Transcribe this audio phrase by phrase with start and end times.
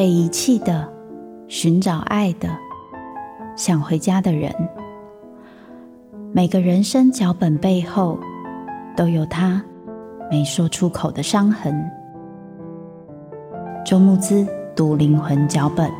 [0.00, 0.90] 被遗弃的、
[1.46, 2.48] 寻找爱的、
[3.54, 4.50] 想回家的人。
[6.32, 8.18] 每个人生脚本背后，
[8.96, 9.62] 都有他
[10.30, 11.84] 没说出口的伤痕。
[13.84, 15.90] 周慕姿读灵魂脚本。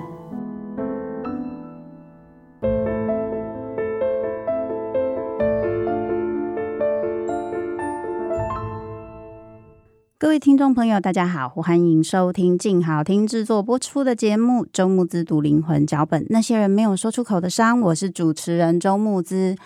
[10.30, 16.22] 各位听众朋友，大家好，欢迎收听静好听制作播出的节目《周慕姿读灵魂脚本》。
[16.30, 19.56] 那些人没有说出口的伤，我是主持人周慕姿。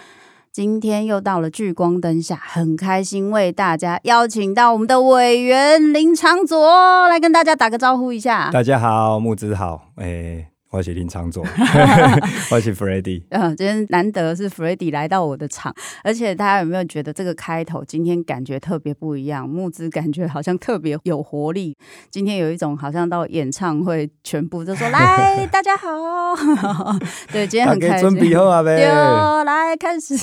[0.50, 8.50] 今天又到了聚光灯下，很开心为大家邀请到我们的委员林长佐来跟大家打个招呼一下。
[8.50, 10.53] 大家好，木子好，哎。
[10.74, 11.40] 我是林昌佐，
[12.50, 13.22] 我是 Freddy。
[13.28, 19.48] 嗯，今天难得是 Freddy 来到我的场，而且大家有没有觉得这个开头今天感觉特别不一样？
[19.48, 21.76] 木子感觉好像特别有活力。
[22.10, 25.86] 今天有一种好像到演唱会，全部都说来， 大家好。
[27.30, 28.10] 对，今天很开心。
[28.10, 30.16] 准备好啊，来开始。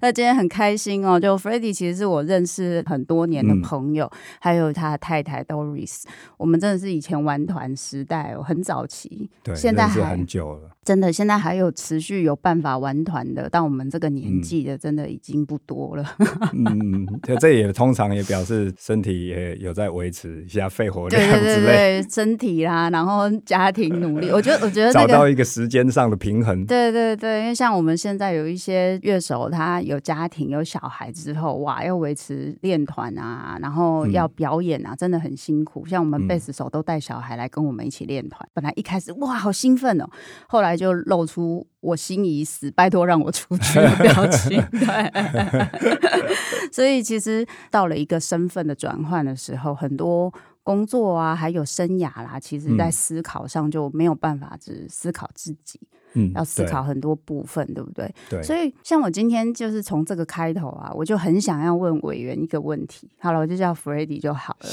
[0.00, 6.02] 那今天很开心哦，就 Freddy 其实是我认识很多年的朋友，嗯、还有他的太太 Doris，
[6.36, 9.23] 我们真的是以前玩团时代哦，很早期。
[9.42, 16.04] 对，现在还很久了，真的，现在还有持续有办法玩团的，到我们这个年纪的，真的已经不多了。
[16.52, 17.06] 嗯，
[17.40, 26.66] 这也通常也表示身体也有在维持一下肺活量之类，对对对，身体啦，然后家庭努力，我觉得我觉得、那个、找到一个时间上的平衡。
[26.66, 35.86] 对对对，因为像我们现在有一些乐手，他有家庭有小孩之后，哇，要维持练团啊，然后要表演啊，嗯、真的很辛苦。
[35.86, 39.13] 像我们贝斯手都带小孩来跟我们一起练团，本来一开始。
[39.18, 40.08] 哇，好兴奋哦！
[40.48, 44.62] 后来就露出我心已死，拜托让我出去的表情。
[44.70, 45.68] 对，
[46.72, 55.78] 所以其实到了一个身份的转换的时候，很多工作啊，还有生涯啦，其实在思考上就没有办法只思考自己，
[56.14, 58.14] 嗯，要思考很多部分，对，对不对？
[58.30, 58.42] 对。
[58.42, 63.10] 所以像我今天就是从这个开头啊，我就很想要问委员一个问题。
[63.18, 64.68] 好了，我就叫 Freddy 就好了。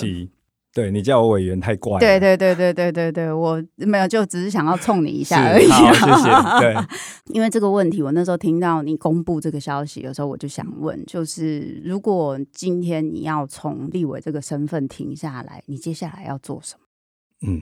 [0.74, 2.00] 对，你叫我委员太怪了。
[2.00, 5.68] 对对对对对对对，我没有，就只是想要冲你一下而已。
[5.68, 6.60] 好， 谢谢。
[6.60, 6.76] 对，
[7.36, 17.52] 因为这个问题，我那时候听到你公布这个消息的时候，我就想问，就是如果今天你要从立委这个身份停下来，你接下来要做什么？
[17.52, 17.62] 嗯，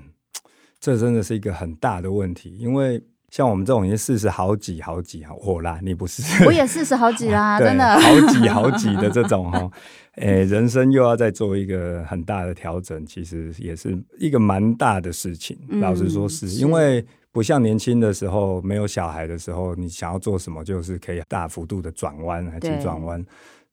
[0.80, 3.04] 这真的是一个很大的问题，因为。
[3.32, 6.46] 像我们这种已经四十好几好几啊，我啦，你不是？
[6.46, 9.70] 我也四十好几啦， 真的好几好几的这种哈，
[10.18, 15.58] 诶、欸，人生又要再做一个很大的调整，其实也是一个蛮大的事情。
[15.70, 23.24] 嗯、老实说是，是因为不像年轻的时候，没有小孩的时候，你想要做什么就是可以大幅度的转弯，还是转弯。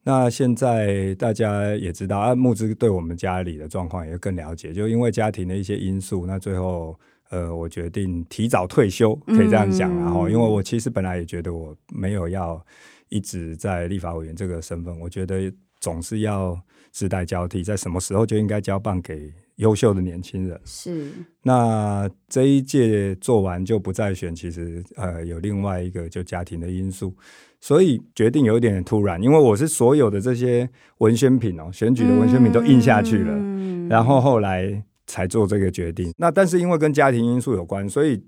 [0.04, 6.94] 那现在大家也知道啊，慕姿对我们家里的状况也更了解，就因为家庭的一些因素，那最后。
[7.30, 9.94] 呃，我决定提早退休，可以这样讲。
[9.96, 12.64] 然后，因为我其实本来也觉得我没有要
[13.08, 16.56] 一直在立法委员这个身份，我觉得总是要
[16.92, 20.60] 世代交替，在什么时候就应该交棒给优秀的年轻人。
[20.64, 21.10] 是。
[21.42, 27.12] 那这一届做完就不再选，其实呃有另外一个就家庭的因素，
[27.60, 34.84] 所以决定有一点点突然，因为我是所有的这些文宣品哦，选举的文宣品都印下去了，嗯、然后后来。
[35.06, 36.12] 才做这个决定。
[36.16, 38.22] 那但是因为跟家庭因素有关，所以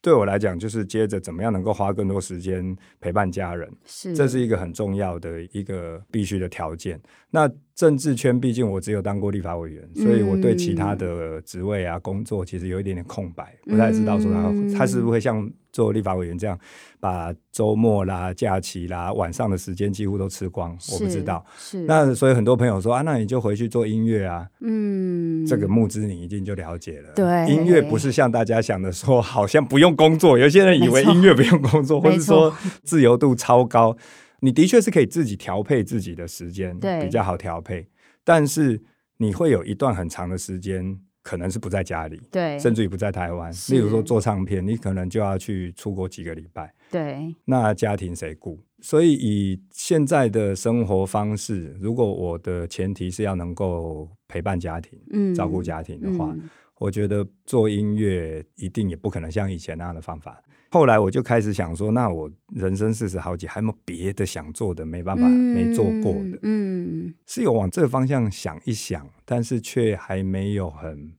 [0.00, 7.00] 对我来讲，就是接着怎么样能够花更多时间陪伴家人，是这是一个很重要的一个必须的条件。
[7.30, 15.50] 那政治圈毕竟我只有当过立法委员，所以我对其他的职位啊工作其实有一点点空白，不太知道说他他是不是会像。
[15.72, 16.58] 做立法委员这样，
[17.00, 21.42] 把周末啦、假期啦、晚上的时间几乎都吃光，我不知道。
[21.56, 24.46] 是那所以很多朋友说啊，那你就回去做音乐啊。
[24.60, 27.10] 嗯，这个募资你一定就了解了。
[27.14, 30.36] 对，音乐不是像大家想的说，好像不用工作。
[30.36, 32.54] 有些人以为音乐不用工作，或者说
[32.84, 33.96] 自由度超高。
[34.42, 37.88] 你的确是可以自己调配自己的时间，对，比较好调配。
[38.22, 38.82] 但是
[39.16, 41.00] 你会有一段很长的时间。
[41.24, 43.48] 可能是不在家里，对，甚至于不在台湾。
[43.68, 47.32] 例如说做唱片，你可能就要去出国几个礼拜，对。
[47.44, 48.58] 那家庭谁顾？
[48.80, 56.50] 所以以现在的生活方式，如果我的前提是要能够陪伴家庭、嗯、照顾家庭的话，嗯、
[56.82, 60.42] 我觉得做音乐一定也不可能像以前那样的方法。
[60.72, 64.84] 后来我就开始想说，那我人生四十好几，还有没有别的想做的？
[64.84, 71.12] 没办法，嗯、没做过的，嗯，是有往这个方向想一想，但是却还没有很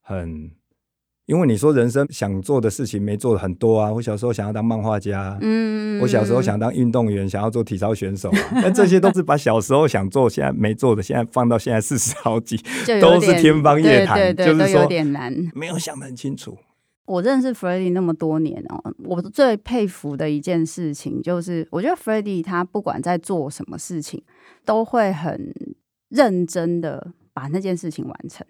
[0.00, 0.50] 很
[1.30, 12.56] 因为你说人生想做的事情没做的很多啊，我小时候想要当漫画家，嗯，我小时候想当运动员，想要做体操选手，啊，但这些都是把小时候想做现在没做的，现在放到现在四十好几，
[13.00, 16.58] 都是天方夜谭，对对对，就是说有点难，没有想得很清楚。
[17.06, 24.20] 我认识 Freddy 那么多年哦，我最佩服的一件事情就是，我觉得 Freddy 他不管在做什么事情，
[24.64, 25.54] 都会很
[26.08, 28.44] 认真的把那件事情完成。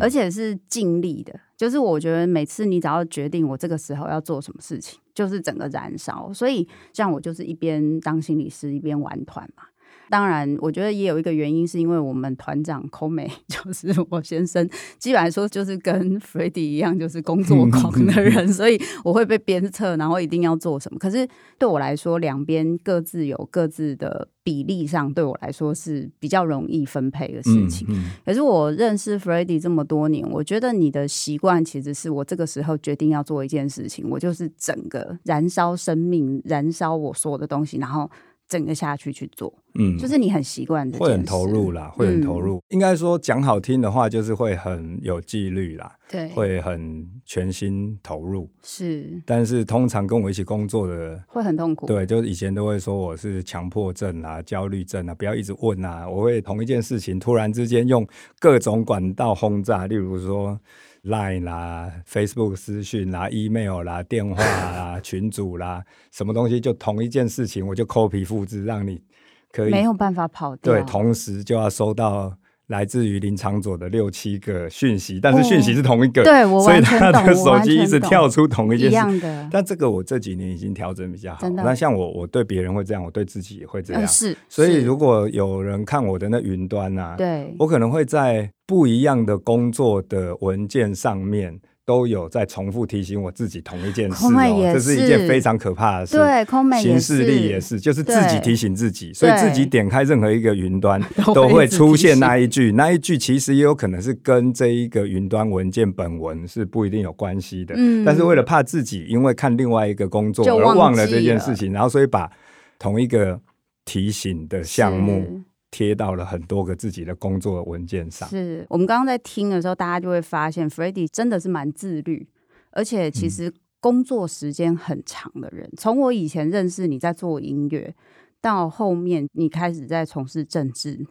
[0.00, 6.32] 而且是尽力的，就是我觉得每次你只要决定我这个时候要做什么事情，就是整个燃烧。
[6.32, 9.64] 所以像我就是一边当心理师一边玩团嘛。
[10.12, 14.68] 当然，我觉得也有一个原因，是因为我们团长 Kome 就是我先生，
[14.98, 20.98] 基本来说就是跟 Freddy 一样，就是工作狂的 人，所以我会被鞭策，然后一定要做什么。
[20.98, 21.26] 可是
[21.58, 27.88] 对我来说，两边各自有各自的比例上，对我来说是比较容易分配的事情。
[27.88, 38.10] 嗯嗯、可是我认识 Freddy 这么多年，我觉得你的习惯其实是我这个时候决定要做一件事情，我就是整个燃烧生命，燃烧我所有的东西，然后。
[38.52, 42.58] 整个下去去做，嗯，就是你很习惯，会很投入啦，会很投入。
[42.58, 48.50] 嗯、应该说讲好听的话，就是会很有纪律啦，对，会很全心投入。
[48.62, 51.86] 是，但是通常跟我一起工作的会很痛苦。
[51.86, 56.06] 对，就是以前都会说我是强迫症啊、焦虑症啊，不要一直问啊。
[56.06, 58.06] 我会同一件事情突然之间用
[58.38, 60.60] 各种管道轰炸，例如说。
[61.04, 65.82] Line 啦，Facebook 私讯啦，email 啦，电话啦， 群组啦，
[66.12, 69.02] 什么东西就同一件事情，我就 copy 复制，让你
[69.50, 70.72] 可以没有办法跑掉。
[70.72, 72.32] 对，同时就要收到
[72.68, 79.48] 来自于林长佐的六七个讯息，但是讯息是同一个，哦、对，我所以他的手机一直跳出同一件事。
[79.50, 81.48] 但这个我这几年已经调整比较好。
[81.48, 84.00] 那像我，我对别人会这样，我对自己也会这样。
[84.02, 84.36] 呃、是。
[84.48, 88.52] 所以如果有人看我的那云端啊，对，我可能会在。
[88.72, 96.16] 不一样的工作的文件上面都有在重复提醒我自己同一件事哦，这是一件非常可怕的事。
[96.16, 100.98] 对，空美行事力也是，就是自己提醒自己，所以自己点开任何一个云端
[101.34, 107.74] 都会出现那一句，那一句其实也有可能是跟这一个云端文件本文是不一定有关系的。
[107.76, 112.30] 嗯，但是为了怕自己因为看另外一个工作而忘了这件事情，然后所以把
[112.78, 113.38] 同一个
[113.84, 115.42] 提醒的项目。
[115.72, 118.28] 贴到了很多个自己的工作文件上。
[118.28, 122.28] 是我们刚刚在听的时候，大家就会发现，Freddy 真的是蛮自律，
[122.70, 125.68] 而且其实工作时间很长的人。
[125.76, 127.92] 从、嗯、我以前认识你在做音乐，
[128.40, 131.06] 到后面你开始在从事政治，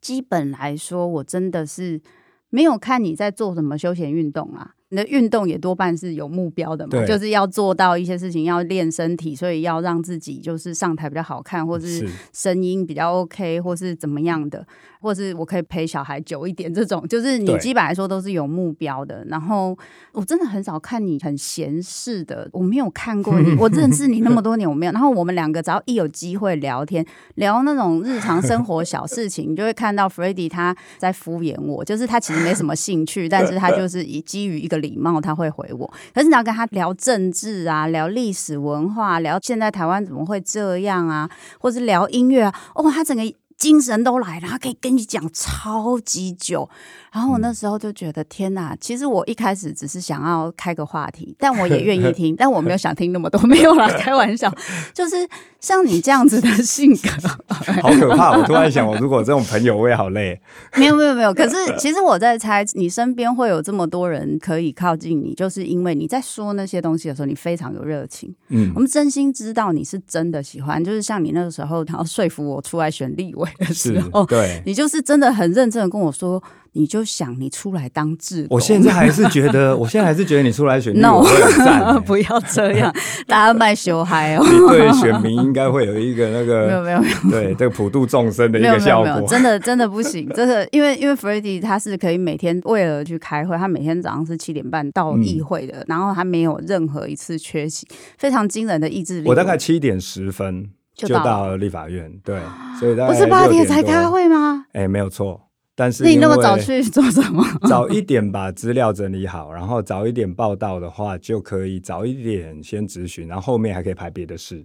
[0.00, 2.00] 基本来说，我真的是
[2.48, 4.75] 没有看你在做什么休闲运动啊。
[4.88, 14.64] 你的运动也多半是有目标的嘛，就是要做到一些事情，要练身体，所以要让自己就是上台比较好看，或是声音比较 OK，或是怎么样的，
[15.00, 19.24] 或是我可以陪小孩久一点，这种就是你基本来说都是有目标的。
[19.26, 19.76] 然后
[20.12, 24.92] 我真的很少看你很闲适的，我没有看过你， 我认识你那么多年我没有。
[24.92, 27.04] 然后我们两个只要一有机会聊天，
[27.34, 34.75] 聊那种日常生活小事情，你就会看到 Freddy 他在敷衍我，就是他其实没什么兴趣，但是他就是以基于一个。
[34.76, 35.92] 礼貌，他会回我。
[36.14, 41.28] 可是你要跟他聊政治啊，聊历史文化，聊现在台湾怎么会这样啊，
[41.60, 43.22] 或是聊音乐啊，哦，他整个
[43.58, 46.68] 精神都来了，他可以跟你讲超级久。
[47.12, 48.76] 然后我那时候就觉得天哪！
[48.78, 54.52] 其实我一开始只是想要开个话题，但我也愿意 听，但我没有想听那么多，没有啦，开玩笑。
[54.92, 55.16] 就是
[55.58, 57.08] 像你这样子的性格，
[57.80, 58.36] 好可怕！
[58.36, 60.38] 我突然想，我如果这种朋友，我也好累。
[60.76, 68.34] 没有没有没有，可是其实我在猜，你身边会有这么多人可以靠近你，就是因为你在说那些东西的时候，你非常有热情。
[68.48, 76.42] 嗯，我们真心知道你是真的喜欢，就是像你那个时候，然后说服我出来选立委的时候，对，你就是真的很认真的跟我说。
[76.78, 81.22] 你就想你出来当志，我现在还是觉得，我现在还是觉得你出来选，no，
[82.04, 82.94] 不要这样，
[83.26, 84.44] 大家卖羞嗨哦。
[84.68, 97.88] 对选民应该会有一个那个，没有没有没有，对这个普度众生的一个效果，真的真的不行，真的，因为因为 Freddy 他是可以每天为了去开会，他每天早上是七点半到议会的，然后他没有任何一次缺席，
[98.18, 99.28] 非常惊人的意志力。
[99.30, 102.40] 我大概七点十分就到了立法院，对，
[102.80, 104.64] 所以不是八点才开会吗？
[104.72, 105.42] 哎，没有错。
[105.78, 107.44] 但是你那么早去做什么？
[107.68, 114.64] 早一点把资料整理好，然后早一点报道的话，就可以早一点先咨询，然后后面还可以排别的事，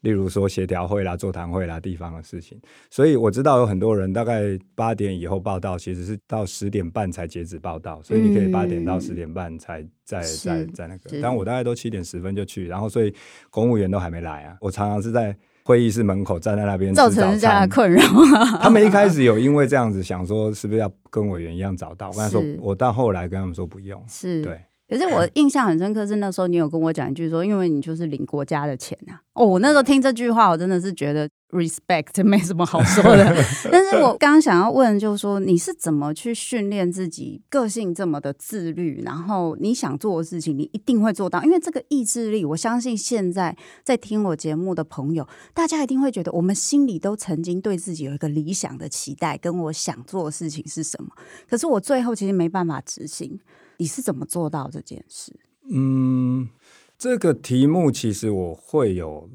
[0.00, 2.58] 例如说协调会啦、座谈会啦、地方的事情。
[2.90, 11.20] 所以我知道有很多人大概八点以后报道，其实是到十点半才截止报道，所以你可以八点到十点半才在在在那个。
[11.20, 13.14] 但我大概都七点十分就去，然后所以
[13.50, 14.56] 公务员都还没来啊。
[14.62, 15.36] 我常常是在。
[15.64, 18.02] 会议室门口站在那边，造成这样的困扰。
[18.60, 22.08] 他们一开始有因为这样子想说，是不是要跟委员一样找到？
[22.08, 24.02] 我跟他说，我到后来跟他们说不用。
[24.08, 24.60] 是对，
[24.90, 29.22] 可是我印象很深刻，是那时候你有跟我讲一句说，因为你就是领国家的钱啊。
[29.34, 33.24] 哦，我那时候听这句话，我真的是觉得 respect 没什么好说的。
[33.70, 41.40] 但是我刚刚想要问，就是说你是怎么去训练自己个性这么的自律，然后你想做的事情，你一定会做到。
[41.44, 51.10] 因为这个意志力，我相信现在在听我节目的朋友，大家一定会觉得，我们心里都曾经对自己有一个理想的期待，跟我想做的事情是什么。
[51.48, 53.38] 可是我最后其实没办法执行。
[53.80, 55.34] 你是怎么做到这件事？
[55.70, 56.46] 嗯，
[56.98, 59.26] 这个题目其实我会有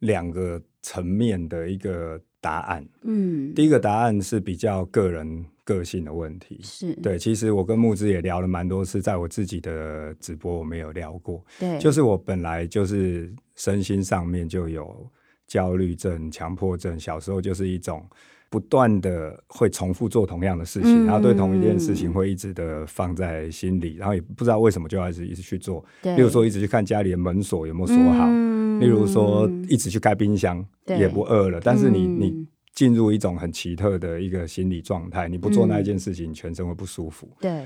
[0.00, 2.86] 两个层面的一个答案。
[3.00, 7.18] 嗯，第一个答案是比较个人个性的问题，是对。
[7.18, 11.42] 其实我跟木之也聊了蛮多次，在我自己的直播我没有聊过。
[11.58, 15.10] 对，就是我本来就是身心上面就有
[15.46, 18.06] 焦虑症、强迫症，小时候就是一种。
[18.54, 25.84] 不断的会重复做同样的事情，嗯、然后对同一件事情会一直的放在心里，然后也不知道为什么就要一直一直去做。
[26.02, 31.60] 例如说，一直去看家里的门锁有没有锁好；嗯、例如说，一直去开冰箱，也不饿了。
[31.60, 32.46] 但是你你
[32.76, 37.28] 进入一种很奇特的一个心理状态，你不做那一件事情，嗯、全身会不舒服。
[37.40, 37.64] 对。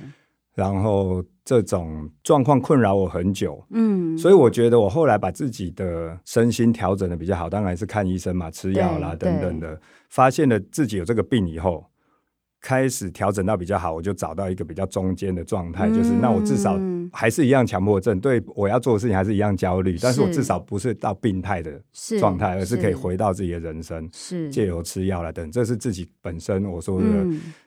[0.58, 11.86] 然后这种状况困扰我很久，嗯，所以我觉得我后来把自己的身心调整的比较好，当然是看医生嘛，吃药啦等等的，发现了自己有这个病以后，
[12.60, 16.76] 开始调整到比较好，我就找到一个比较中间的状态，嗯、就是那我至少
[17.12, 21.80] 还是一样强迫症，对我要做的事情还是一样焦虑，但是我至少不是到病态的
[22.18, 24.50] 状态，而是可以回到自己的人生，是。
[24.50, 27.06] 借由吃药啦等，这是自己本身我说的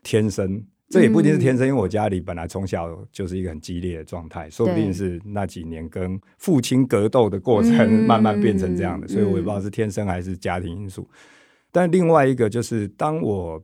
[0.03, 0.55] 天生。
[0.55, 11.09] 嗯这也不一定是天生，因为我家里本来从小就是一个很激烈的状态，说不定是那几年跟父亲格斗的过程慢慢变成这样的，所以我也不知道是天生还是家庭因素。
[11.71, 13.63] 但另外一个就是，当我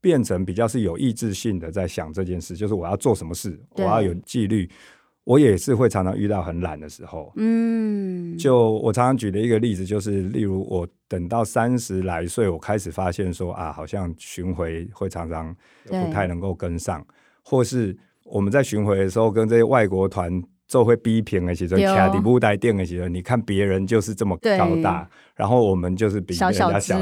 [0.00, 4.70] 变成比较是有意志性的在想这件事，就是我要做什么事，我要有纪律。
[5.28, 15.54] 我也是会常常遇到很懒的时候，嗯，就我常常举的一个例子就是，例如我等到三十来岁，我开始发现说啊，好像巡回会常常
[15.84, 17.06] 不太能够跟上，
[17.42, 17.94] 或是
[18.24, 25.06] 我们在巡回的时候跟这些外国团就会逼平的时候，卡底部带垫的时候，你看别人就是这么高大，
[25.36, 26.98] 然后我们就是比人家小，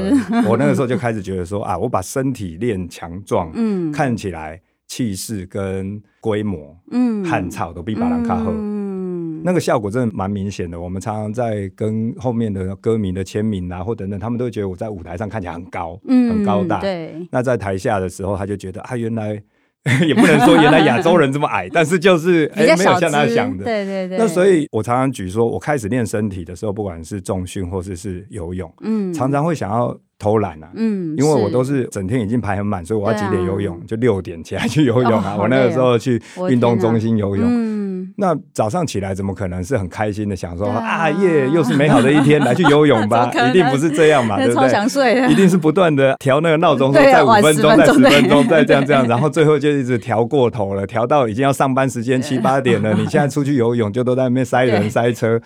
[0.49, 4.61] 我那个时候就开始觉得说啊，我把身体练强壮， 嗯，看起来。
[4.87, 10.79] 气势跟规模，嗯，汉草都比巴兰卡好，嗯，那个效果真的蛮明显的。
[10.79, 16.79] 我们常常在跟后面的歌迷的签名啊，或等等，他们都觉得我在舞台上看起来很高，嗯，很高大。
[16.79, 19.41] 对，那在台下的时候，他就觉得啊，原来
[20.07, 24.17] 也不能说原来亚洲人这么矮，但是就是哎，没有像他想的，对对对。
[24.17, 29.97] 那所以我常常举说，我开始练身体的时候，不管是重训或者是，是游泳，嗯，常常会想要。
[30.19, 35.35] 偷懒啊，嗯，因为我都是整天已经排很满，所以我要几点游泳，就六点起来去游泳啊。
[35.37, 36.19] 我那个时候去
[36.49, 43.31] 运动中心游泳，嗯，那早上起来怎么可能是很开心的想说啊耶，又是美好的一天，来去游泳吧？
[43.49, 45.31] 一定不是这样嘛， 对不对？
[45.31, 52.91] 一定是不断的调那个闹钟，说再五分钟，再十分钟，再 这样这样，然后最后就一直调过头了，调到已经要上班时间七八点了。
[52.95, 55.39] 你现在出去游泳就都在那边塞人塞车，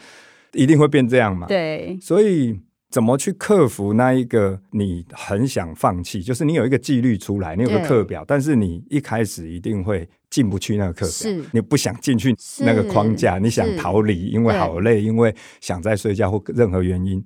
[0.53, 1.45] 一定会变这样嘛？
[1.47, 2.57] 对，所以。
[2.91, 6.21] 怎么去克服那一个你很想放弃？
[6.21, 17.23] 就是你有一个纪律出来，你有个课表，但是你一开始一定会进不去那个课表，你不想进去那个框架，你想逃离，因为好累，因为想再睡觉或任何原因。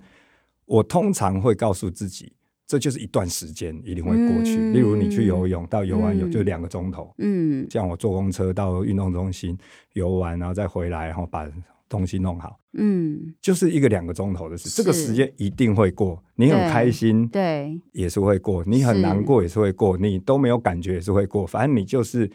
[0.67, 2.31] 我通常会告诉自己，
[2.67, 4.57] 这就是一段时间，一定会过去。
[4.71, 9.57] 例如你去游泳，到游完泳就两个钟头，嗯，像我坐公车到运动中心
[9.93, 11.47] 游完，然后再回来，然后把。
[11.87, 16.23] 东西弄好，嗯，就是一个两个钟头的事，这个时间一定会过。
[16.35, 21.45] 你很开心，对，也是会过；你很难过，也是会过；你都没有感觉，也是会过。
[21.45, 22.29] 反正你就是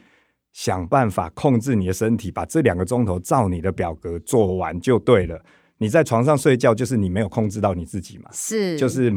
[0.52, 5.44] 想办法控制你的身体，把这两个钟头照你的表格做完就对了。
[5.78, 9.12] 你在床上睡觉，就是你没有控制到你自己嘛，是，就是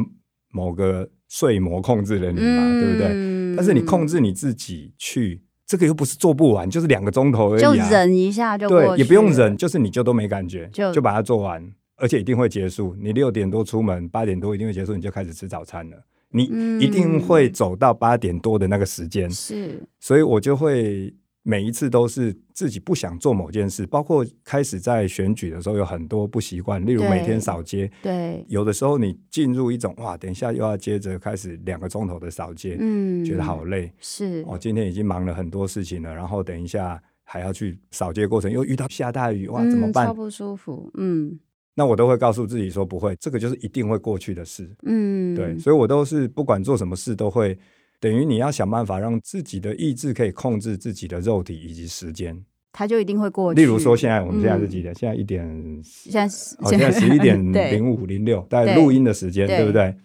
[0.52, 3.56] 某个睡魔控制了你嘛，对不对？
[3.56, 5.44] 但是你控制你自己去。
[5.74, 8.70] 这个又不是做不完，就是两个钟头而已，啊，就忍一下就。
[8.70, 12.96] 对，也不用忍，就是你就都没感觉，就就把它做完，而且一定会结束。
[13.02, 15.98] 你六点多出门，八点多一定会结束，你就开始吃早餐了。
[16.30, 16.44] 你
[16.80, 21.12] 一定会走到八点多的那个时间，是，嗯，所以我就会。
[21.46, 27.92] 每一次都是自己不想做某件事，包括开始在选举的时候有很多不习惯，例如每天扫街。
[28.02, 33.92] 对，有的时候你进入一种哇，等一下又要接着开始两个钟头的扫街，嗯，觉得好累。
[34.00, 40.08] 是，我今天已经忙了很多事情了，然后等一下还要去扫街过程，又遇到下大雨，哇，怎么办？
[40.08, 40.90] 超不舒服。
[40.94, 41.38] 嗯，
[41.76, 44.74] 那我都会告诉自己说不会，这个就是一定会过去的事。
[44.84, 47.60] 嗯，对，所以我都是不管做什么事都会。.
[48.04, 52.38] 等于你要想办法让自己的意志可以控制自己的肉体以及时间，
[52.74, 53.62] 它就一定会过去。
[53.62, 54.94] 例如说，现在我们现在是几点？
[54.94, 56.28] 嗯、现在一点，现在
[56.70, 57.40] 现在十一点
[57.72, 59.96] 零五零六，大概录音的时间，对，对不对？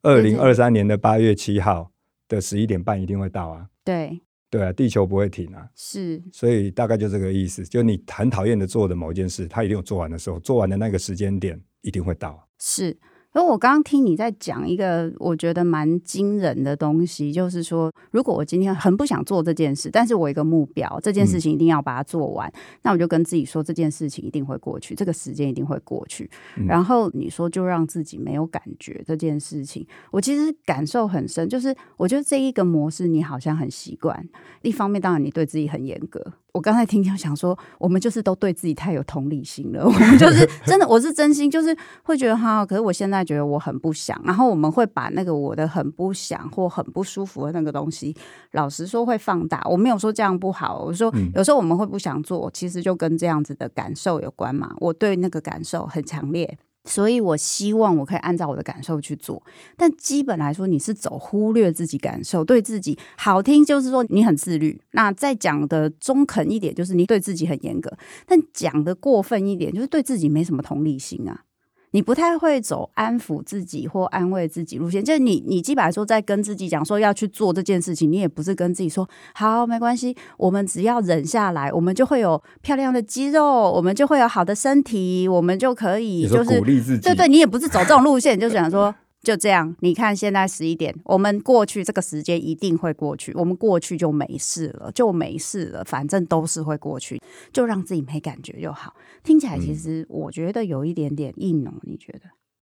[0.00, 1.92] 二零二三年的八月七号
[2.26, 3.66] 的十一点半一定会到啊。
[3.84, 4.18] 对，
[4.48, 5.68] 对啊，地球不会停啊。
[5.76, 12.48] 是，所以大概就这个意思，就你很讨厌的做的某一件事，它一定有做完的时候，做完的那个时间点一定会到。
[12.58, 12.96] 是。
[13.32, 26.30] 而我刚刚听你在讲一个我觉得蛮惊人的东西，就是说，如果我今天很不想做这件事，但是我一个目标，这件事情一定要把它做完，嗯、那我就跟自己说，这件事情一定会过去，这个时间一定会过去。
[26.56, 34.28] 嗯、然后你说就让自己没有感觉这件事情，我其实感受很深，就是我觉得这一个模式你好像很习惯。
[34.60, 36.34] 一方面，当然你对自己很严格。
[36.52, 39.84] 我刚才听听想说，我们就是都对自己太有同理心了。
[39.86, 42.64] 我们就是真的，我是真心，就是会觉得哈。
[42.64, 48.14] 可是我现在觉得我很不想，然后我们会把那个我的很不想或很不舒服的那个东西，
[48.52, 49.62] 老实说会放大。
[49.64, 54.74] 我没有说这样不好，我说有时候我们会不想做，其实就跟这样子的感受有关嘛。
[54.78, 56.58] 我对那个感受很强烈。
[56.84, 59.42] 所以我希望我可以按照我的感受去做，
[59.76, 64.80] 但基本来说，你是走忽略自己感受，对自己好听就是说你很自律。
[64.90, 67.90] 那再讲的中肯一点，就是你对自己很严格；
[68.26, 71.44] 但讲的过分一点，就是对自己没什么同理心啊。
[71.92, 87.02] 你不太会走安抚自己或安慰自己路线，就是你，你基本上说在跟自己讲说要去做这件事情，你也不是跟自己说好没关系，我们只要忍下来，我们就会有漂亮的肌肉，我们就会有好的身体，我们就可以就是鼓励自己。
[87.02, 88.94] 对对，你也不是走这种路线，就想说。
[89.22, 97.20] 就这样，你看现在十一点，我们过去这个时间一定会过去，我们过去就没事了，就没事了，反正都是会过去，
[97.52, 98.94] 就让自己没感觉就好。
[99.22, 102.22] 听起来其实我觉得有一点点硬哦，你觉得？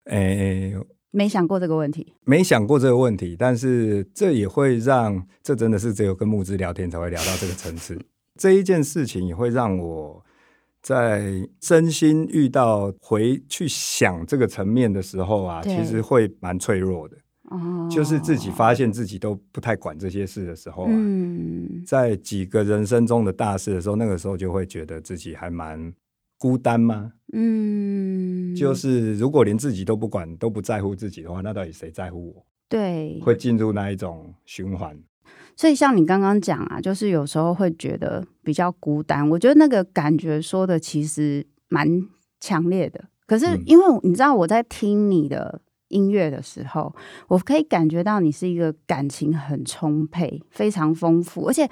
[0.10, 0.74] 哎、欸，
[1.12, 8.00] 没想过这个问题，没想过这个问题，但是这也会让，这真的是只有跟木之聊天才会聊到这个层次，
[8.40, 10.25] 这一件事情也会让我。
[10.86, 17.18] 在真心遇到回去想这个层面的时候啊，其实会蛮脆弱的。
[17.50, 25.92] 哦，就是自己发现自己都不太管这些事的时候啊，嗯，在几个人生中的大事的时候，那个时候就会觉得自己还蛮
[26.38, 27.12] 孤单吗？
[27.34, 32.46] 嗯，就是如果连自己都不管，都不在乎自己的话，那到底谁在乎我？
[32.70, 34.96] 对，会进入那一种循环。
[35.56, 39.30] 所以像你刚刚讲啊，就是有时候会觉得比较孤单。
[39.30, 41.88] 我觉得那个感觉说的其实蛮
[42.40, 43.04] 强烈的。
[43.26, 46.94] 可是因为你知道我在听你的音乐的时候，
[47.28, 51.48] 我可以感觉到你是一个感情很充沛、非常丰富。
[51.48, 51.70] 而且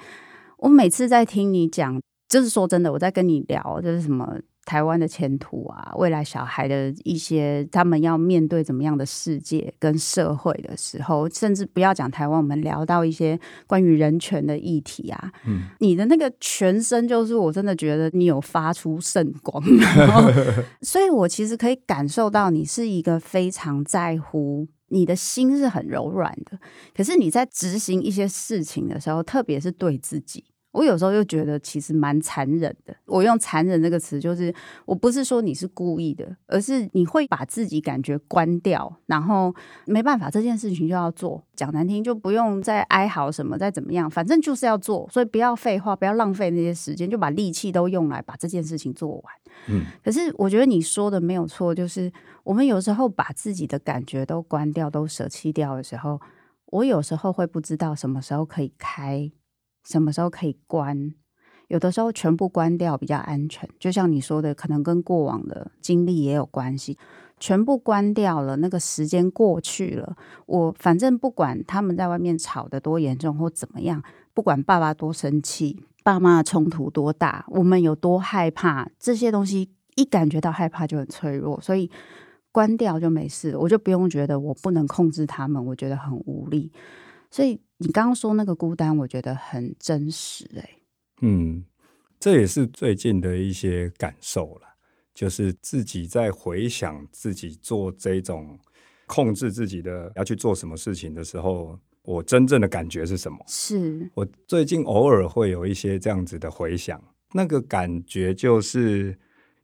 [0.58, 4.38] 我每次在听你讲，就是说真的，我在跟你聊，就是什么。
[4.64, 19.62] 台湾的前途啊，未来小孩的一些他们要面对怎么样的世界跟社会的时候，甚至不要讲台湾，我们聊到一些关于人权的议题啊，嗯，你的那个全身就是我真的觉得你有发出圣光，
[19.96, 20.30] 然后
[20.82, 26.58] 所以我其实可以感受到你是一个非常在乎，你的心是很柔软的，
[26.96, 30.44] 可是你在执行一些事情的时候，特别是对自己。
[30.74, 32.92] 我有时候又觉得其实蛮残忍的。
[33.06, 34.52] 我用“残忍”这个词，就是
[34.84, 39.54] 我不是说你是故意的，而是你会把自己感觉关掉，然后
[39.86, 41.40] 没办法，这件事情就要做。
[41.54, 45.08] 讲难听，就不用再哀嚎什么，再怎么样，反正就是要做。
[45.12, 49.22] 所以不要废话，不要浪费那些时间，就把力气都用来把这件事情做完。
[49.68, 49.84] 嗯。
[50.02, 56.20] 可是我觉得你说的没有错，就是我们有时候把自己的感觉都关掉、都舍弃掉的时候，
[56.66, 59.30] 我有时候会不知道什么时候可以开。
[59.84, 61.12] 什么时候可以关？
[61.68, 66.98] 有的时候全部关掉比较安全，就像你说的，可能跟过往的经历也有关系。
[67.40, 70.16] 全部关掉了，那个时间过去了，
[70.46, 74.02] 我反正不管他们在外面吵得多严重或怎么样，
[74.34, 81.90] 不管爸爸多生气，爸妈的冲突多大，我们有多害怕，这些东西一感觉到害怕就很脆弱，所以
[82.52, 86.70] 关掉就没事，我就不用觉得我不能控制他们，我觉得很无力，
[87.30, 87.60] 所以。
[87.84, 90.78] 你刚刚说那个孤单，我觉得很真实哎、欸。
[91.20, 91.62] 嗯，
[92.18, 94.66] 这也是最近的一些感受了，
[95.14, 98.58] 就是自己在回想自己做这种
[99.06, 103.38] 控制自己的要去做什么事情的时候，我真正的感觉是什么？
[103.46, 109.16] 是我最近偶尔会有一些这样子的回想，那个感觉就是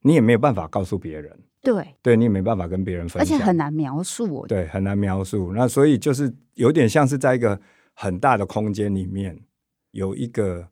[0.02, 5.54] 你也没有办法告诉别人，对，对你也没办法跟别人分享，而且很难描述，对，很难描述。
[5.54, 7.58] 那所以就是有点像是在一个。
[8.02, 9.38] 很大的空间里面
[9.90, 10.66] 有一个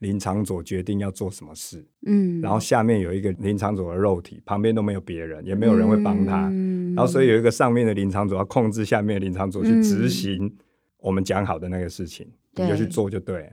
[0.00, 10.52] 林场佐决定要做什么事，嗯，然后下面有一个林场佐的肉体，旁边都没有别人，也没有人会帮他，嗯，然后所以有一个上面的林场佐要控制下面的林长佐去执行
[10.96, 13.48] 我们讲好的那个事情，嗯，你就去做就对。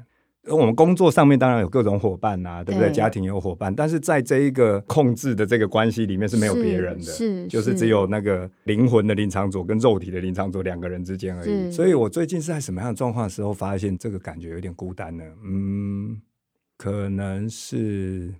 [0.49, 2.89] 我们工作上面当然有各种伙伴啊，对不对？
[2.89, 11.71] 对家庭有伙伴，但是在这一个控制的这个关系里面是没有别人的，就是只有那个灵魂的林昶佐跟肉体的林昶佐两个人之间而已。
[11.71, 15.23] 所以我最近是在什么样的状况的时候发现这个感觉有点孤单呢？
[15.43, 16.19] 嗯，
[16.77, 18.33] 可能是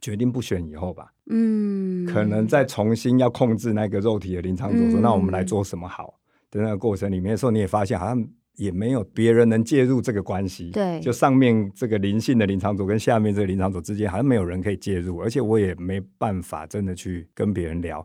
[0.00, 1.12] 决定不选以后吧。
[1.28, 6.14] 嗯，可能再重新要控制那个肉体的林昶佐，说、嗯、那我们来做什么好
[6.50, 8.26] 的那个过程里面的时候，你也发现好像。
[8.56, 18.04] 也没有别人能介入这个关系，对，就上面这个灵性的灵场组跟下面这个灵场组之间，好像没有人可以介入，而且我也没办法真的去跟别人聊。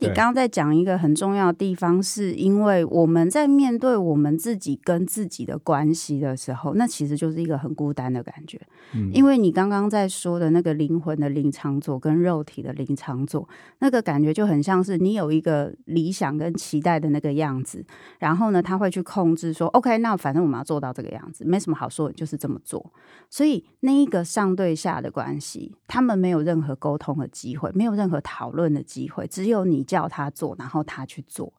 [0.00, 8.60] 你刚刚在讲一个很重要的地方，是因为我们在面对我们自己跟自己的关系的时候，那其实就是一个很孤单的感觉。
[8.94, 13.48] 嗯，因为你刚刚在说的那个灵魂的林昶佐跟肉体的林昶佐，
[13.80, 17.84] 那个感觉就很像是你有一个理想跟期待的那个样子，
[18.20, 22.92] 然后呢，他会去控制说，OK，那反正我们要做到这个样子，没什么好说，就是这么做。
[23.28, 29.84] 所以那一个上对下的关系，他们没有任何沟通的机会，没有任何讨论的机会，只有你。
[29.88, 31.52] 叫他做，然后他去做。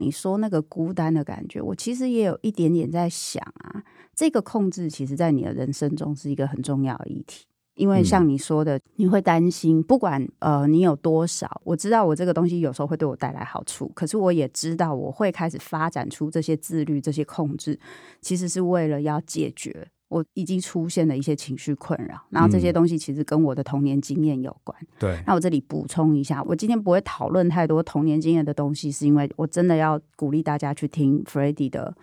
[0.00, 3.82] 你说那个孤单的感觉，我其实也有一点点在想啊。
[4.14, 7.46] 这个控制，其实在你的人生中是一个很重要的议题。
[7.74, 17.78] 因为像你说的，你会担心，不管呃你有多少，我知道我这个东西有时候会对我带来好处，可是我也知道我会开始发展出这些自律、这些控制，
[18.20, 19.88] 其实是为了要解决。
[20.08, 24.76] 我已经出现了一些情绪困扰，然后这些东西其实跟我的童年经验有关。
[24.98, 31.94] 对、嗯，那我这里补充一下，我今天不会讨论太多童年经验的东西，是因为我真的要鼓励大家去听 Freddy 的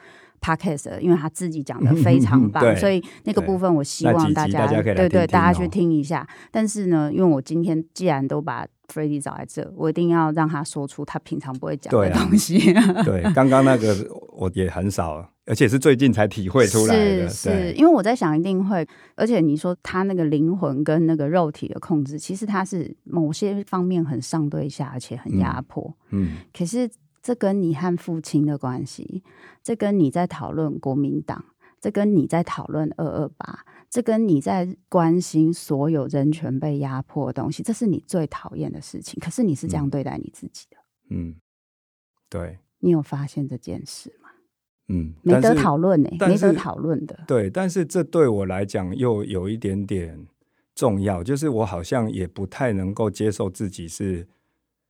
[0.45, 6.27] Podcast，因为他自己讲的非常 棒，嗯、所以那个部分我希望大家，对对大家去听一下。
[6.51, 12.60] 但是呢，因为我今天既然都把 Freddy 找来这，我一定要让他说出他平常不会讲的东西。
[13.03, 15.31] 对，刚刚那个我也很少。
[15.47, 18.84] 而且是最近才体会出来的，是，是因为我在想一定会。
[19.15, 25.95] 而且你说他那个灵魂跟那个肉体的控制，其实他是某些方面很上对下，而且很压迫。
[26.10, 26.89] 嗯，嗯，可是
[27.25, 29.23] 这跟你和父亲的关系，
[29.63, 31.43] 这跟你在讨论国民党，
[31.81, 39.19] 这跟你在讨论二二八，这跟你在关心所有人权被压迫的东西，这是你最讨厌的事情。
[39.19, 40.77] 可是你是这样对待你自己的。
[41.09, 41.38] 嗯，
[42.29, 42.59] 对。
[42.77, 44.29] 你有发现这件事吗？
[44.89, 47.19] 嗯，没得讨论呢，没得讨论的。
[47.25, 50.27] 对，但是这对我来讲又有一点点
[50.75, 54.27] 重要，就是我好像也不太能够接受自己是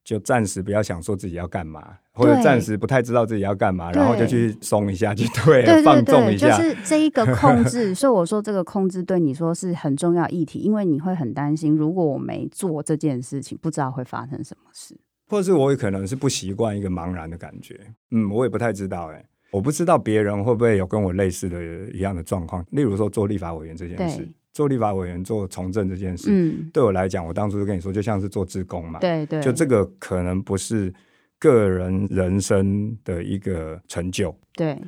[0.03, 6.57] 就暂时不要想说自己要干嘛，或者暂时不太知道自己要干嘛，然后就去松一下，去对，对，对，对，放纵一下。
[6.57, 14.97] 就是这一个控制， 所以我说这个控制对你说是很重要议题，因为你会很担心，如果我没做这件事情，不知道会发生什么事，
[15.27, 17.79] 或者是我也可能是不习惯一个茫然的感觉。
[18.11, 19.25] 嗯，我也不太知道哎、欸。
[19.51, 30.93] 我不知道别人会不会有跟我类似的一样的状况，例如说做立法委员这件事，做立法委员做从政这件事，嗯，对我来讲，我当初就跟你说，就像是做志工嘛，对对，就这个可能不是
[31.39, 34.79] 个人人生的一个成就，对，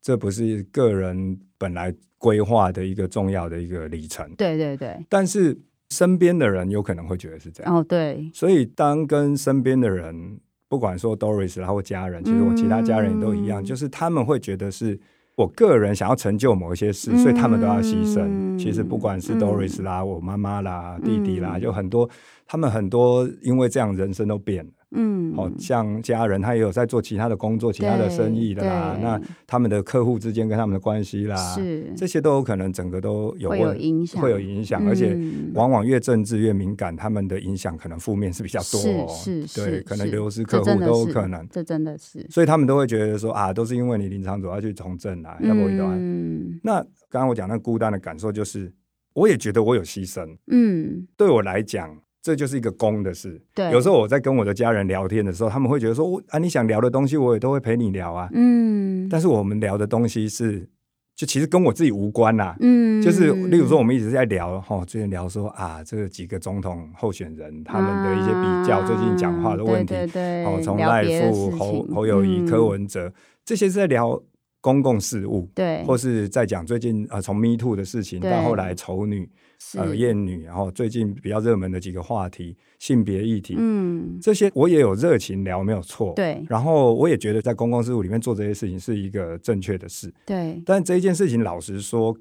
[0.00, 5.58] 这不是个人本来规划的一个重要的一个里程，对对对，但是
[5.90, 10.40] 身边的人有可能会觉得是这样，哦对，所以当跟身边的人。
[10.70, 14.96] 不管说 Doris 然后家人，其实我其他家人也都一样，嗯、就是他们会觉得是
[15.34, 18.20] 我个人想要成就某一些事，嗯、所以他们都要牺牲。
[18.22, 22.08] 嗯、其实不管是 Doris 啦、嗯、我妈妈啦、弟弟啦，嗯、就很多，
[22.46, 24.72] 他们很多因为这样人生都变了。
[24.92, 28.98] 嗯，好、哦、像家人，他也有在做其他的工作、其他的生意的啦。
[29.00, 34.84] 那他们的客户之间跟他们的关系啦，是这些都有可能整个都有会有影响，会有影响。
[34.84, 35.16] 嗯、而且
[35.54, 39.06] 往往越政治越敏感，他们的影响可能负面是比较多、哦。
[39.08, 41.46] 是是，对，可能流失客户都有可能。
[41.48, 45.78] 这真的是，所以他们都会觉得说啊，都是因为你林场主要去从政啊，要不然。
[45.98, 46.58] 嗯。
[46.64, 48.72] 那刚刚我讲那孤单的感受，就是
[49.12, 50.36] 我也觉得我有牺牲。
[50.48, 51.96] 嗯，对我来讲。
[52.22, 53.40] 这就是一个公的事。
[53.54, 60.68] 对，有时候我在跟我的家人聊天的时候，他们会觉得说：“啊，你想聊的东西，我也都会陪你聊啊。”嗯，但是我们聊的东西是，
[61.16, 62.54] 就其实跟我自己无关呐。
[62.60, 73.10] 嗯，就是例如说，我们一直在聊，哈，最近聊说啊，这个几个总统候选人他们的一些比较，最近讲话的问题，对对，哦，从赖富、侯侯友宜、柯文哲，
[73.46, 74.22] 这些是在聊
[74.60, 79.30] 公共事务，对，或是在讲最近啊，从 Me Too 的事情到后来丑女。
[79.76, 86.44] 呃，厌女，然后最近比较热门的几个话题，性别议题，嗯，这些我也有热情聊，没有错，对。
[86.48, 90.60] 然后我也觉得在公共事务里面做这些事情是一个正确的事，对。
[90.64, 92.16] 但这一件事情，老实说，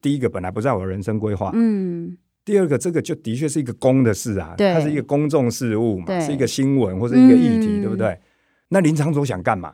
[0.00, 2.16] 第一个本来不在我的人生规划，嗯。
[2.44, 8.18] 第二个，这个就的确是一个公的事啊，对，它是一个公众事务嘛，是一个新闻或者一个议题，对不对？
[8.68, 9.72] 那林长佐想干嘛？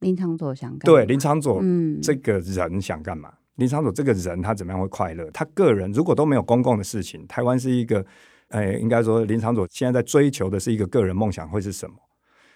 [0.00, 0.80] 林长佐想干嘛？
[0.84, 3.32] 对，林长佐，嗯，这个人想干嘛？
[3.56, 5.30] 林昶佐这个人他怎么样会快乐？
[5.32, 8.04] 他个人如果都没有公共的事情，台湾是一个，
[8.48, 11.96] 哎，应该说林昶佐现在在追求的是一个个人梦想会是什么？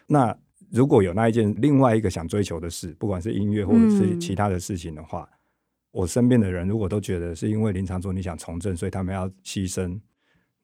[0.06, 0.36] 那
[0.70, 5.36] 如果有那一件另外一个想追求的事，不管是音乐或者是其他的事情的话，嗯、
[5.92, 9.98] 我身边的人如果都觉得是因为林昶佐你想从政，所以他们要牺牲，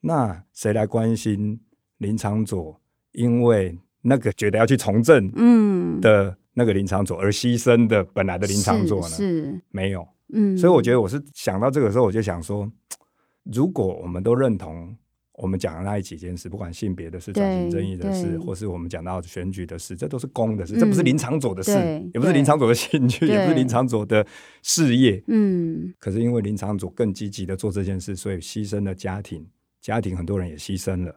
[0.01, 1.59] 那谁来关心
[1.99, 2.81] 林昶佐？
[3.12, 9.62] 因为那个觉得要去从政，嗯的那个林昶佐而牺牲的本来的林昶佐呢？
[9.70, 10.07] 没有。
[10.33, 12.71] 嗯，所以我觉得我是想到这个时候，我就想说，
[13.53, 14.97] 如果我们都认同
[15.35, 21.73] 我们讲的那几件事，不管性别的事、转型正义的事，或是我们讲到选举的事，这都是公的事，嗯、这不是林长佐的事，
[22.15, 24.27] 也不是林长佐的兴趣，也不是林长佐的
[24.62, 25.23] 事业。
[25.27, 29.47] 嗯，可是因为林长佐更积极的做这件事，所以牺牲了家庭，
[29.83, 31.15] 家庭很多人也牺牲了。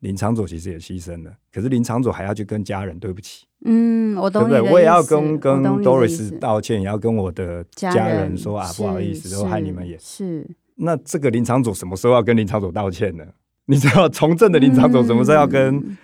[0.00, 3.46] 林昶佐其实也牺牲了，可是林昶佐还要去跟家人对不起。
[3.64, 4.72] 嗯，我懂，对不对？
[4.72, 10.48] 我也要跟跟 Doris 道歉，也要跟我的家人说啊，不好意思，都害你们也是。
[10.76, 13.24] 那这个林昶佐什么时候要跟林昶佐道歉呢？
[13.66, 15.96] 你知道从政的林昶佐什么时候要跟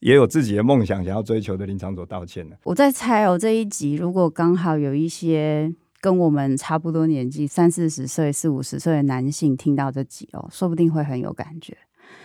[0.00, 2.56] 也有自己的梦想想要追求的林昶佐道歉呢？
[2.64, 11.74] 我在猜哦，这一集如果刚好有一些跟我们差不多年纪，三四十岁、四五十岁的男性听到这集哦，说不定会很有感觉。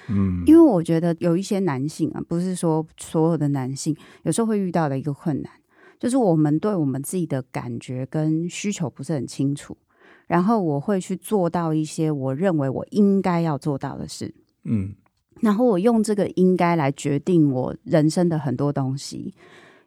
[0.10, 5.52] 嗯，因为我觉得有一些男性啊，不是说所有的男性，有时候会遇到的一个困难，
[6.00, 9.76] 就是我们对我们自己的感觉跟需求不是很清楚，
[10.28, 14.94] 然后我会去做到一些我认为我应该要做到的事，嗯，
[15.42, 19.34] 然后我用这个应该来决定我人生的很多东西，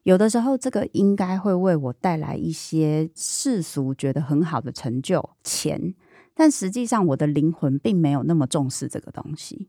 [0.03, 5.95] 有的时候这个应该会为我带来一些世俗觉得很好的成就、钱，
[6.35, 9.69] 但实际上我的灵魂并没有那么重视这个东西。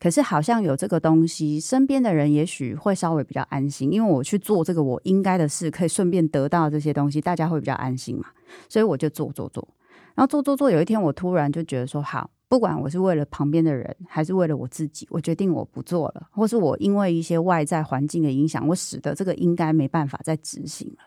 [0.00, 8.26] 可是好像有这个东西，身边的人也许会稍微比较安心，因为我去做这个我应该的事，可以顺便得到这些东西，大家会比较安心嘛。
[8.68, 9.66] 所以我就做做做，
[10.14, 10.70] 然后做做做。
[10.70, 20.98] 有一天我突然就觉得说，好，不管我是为了旁边的人，还是为了我自己，我决定我不做了，或是我因为一些外在环境的影响，我使得这个应该没办法再执行了。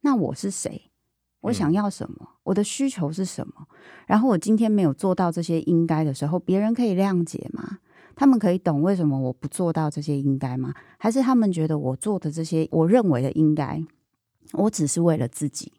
[0.00, 0.90] 那我是谁？
[1.40, 2.16] 我想要什么？
[2.20, 3.54] 嗯、我的需求是什么？
[4.06, 7.78] 然后我今天没有做到这些应该的时候，别人可以谅解吗？
[8.18, 10.74] 他们可以懂为什么我不做到这些应该吗？
[10.98, 13.80] 还是他们觉得我做的这些我认为的应该，
[14.54, 15.72] 我只是为了自己？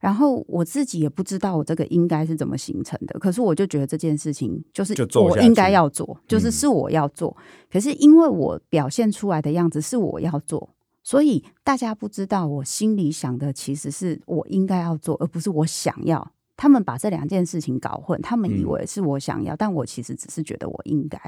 [0.00, 3.18] 然后我自己也不知道我这个应该是怎么形成的。
[3.18, 7.36] 可是我就觉得这件事情就是我应该要做，就，就是是我要做。
[7.38, 10.70] 嗯、可是因为我表现出来的样子是我要做，
[11.02, 16.32] 所以大家不知道我心里想的其实是我应该要做，而不是我想要。
[16.56, 21.18] 他们把这两件事情搞混，他们以为是我想要，嗯、但我其实只是觉得我应该。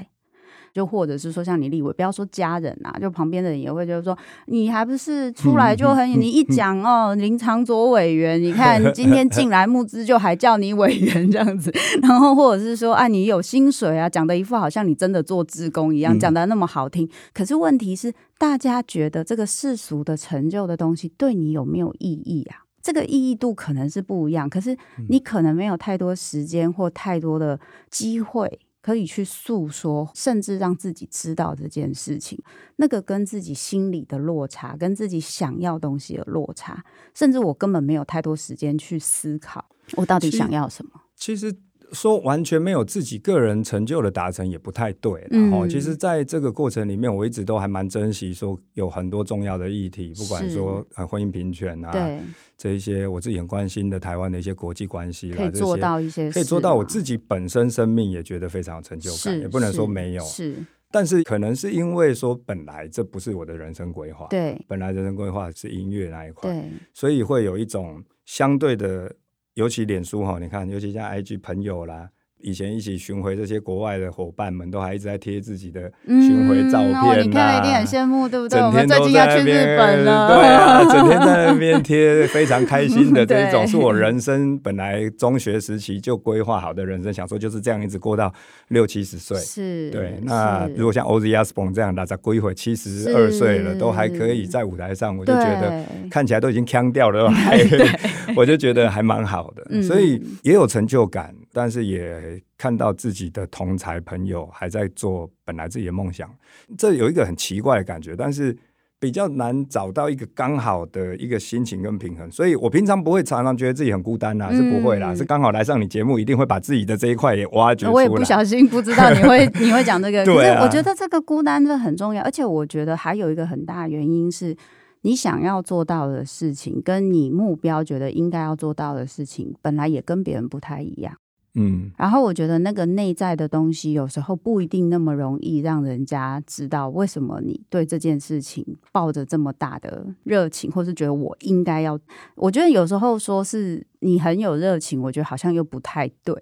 [0.72, 11.70] 就或者是说，像你立委，不要说家人啊，就旁边的人也会就是说，你还不是出来就很，你一讲哦，林长佐委员，你看 今天进来募资就还叫你委员这样子，
[12.02, 17.08] 然后或者是说，啊，你有薪水啊，讲的一副好像你真的做志工一样，讲的那么好听。
[17.34, 22.64] 可是问题是，大家觉得这个世俗的成就的东西对你有没有意义啊？
[22.82, 24.76] 这个意义度可能是不一样，可是
[25.08, 28.58] 你可能没有太多时间或太多的机会。
[28.82, 32.38] 可以去诉说，甚至让自己知道这件事情，
[32.76, 39.64] 那个跟自己心里的落差，跟自己想要东西的落差，甚至我根本没有太多时间去思考，
[39.96, 40.90] 我到底想要什么。
[41.16, 41.56] 其实。
[41.92, 52.18] 说完全没有自己个人成就的达成也不太对，然后其实在这个过程里面，我一直都还蛮珍惜说有很多重要的议题，不管说呃婚姻平权啊，对。
[52.56, 60.54] 这一些我自己很关心的台湾的一些国际关系，可以做到一些，可以做到我自己本身生命也觉得非常有成就感，也不能说没有，是，
[60.90, 69.12] 但是可能是因为说本来这不是我的人生规划，对，本来人生规划是音乐那一块，对，所以会有一种相对的。
[69.54, 72.10] 尤其脸书哈，你看，尤其像 IG 朋友啦。
[72.42, 78.58] 以前一起巡回这些国外的伙伴们都还一直在贴自己的巡回照片、啊嗯哦、你看一定很羡慕，对不对？
[78.58, 88.32] 整天都在那边，对啊， 整天在那边贴，非常开心的这种，是我人生本来中学时期就规划好的人生，想说就是这样一直过到
[88.68, 89.38] 六七十岁。
[89.38, 90.18] 是，对。
[90.22, 97.58] 那如果像 Ozzy Osbourne 这样的，在归回七十二岁了，都还可以在舞台上，我就觉得看起来都已经腔掉了，还
[98.36, 101.34] 我就觉得还蛮好的，所以也有成就感。
[101.52, 106.28] 但是也看到自己的同才朋友还在做本来自己的梦想，
[106.76, 108.56] 这有一个很奇怪的感觉，但是
[108.98, 112.30] 比较难找到一个刚好的一个心情跟平衡。
[112.30, 117.92] 所以我平常不会常常觉得自己很孤单啦，嗯、是不会啦，是刚好来上你节目，一定会把自己的这一块也挖掘出来。
[117.92, 124.56] 我也不小心不知道你会 你会讲这个，对啊、可是我觉得这个孤单真的很重要，而且我觉得还有一个很大的原因是。
[125.04, 131.12] 你想要做到的事情，跟你目标觉得应该要做到的事情，本来也跟别人不太一样。
[131.54, 141.98] 嗯，然后我觉得那个内在的东西，有时候不一定那么容易让人家知道为什么你对这件事情抱着这么大的热情，或是觉得我应该要。
[142.36, 146.34] 我觉得有时候说是你很有热情，我觉得好像又不太对。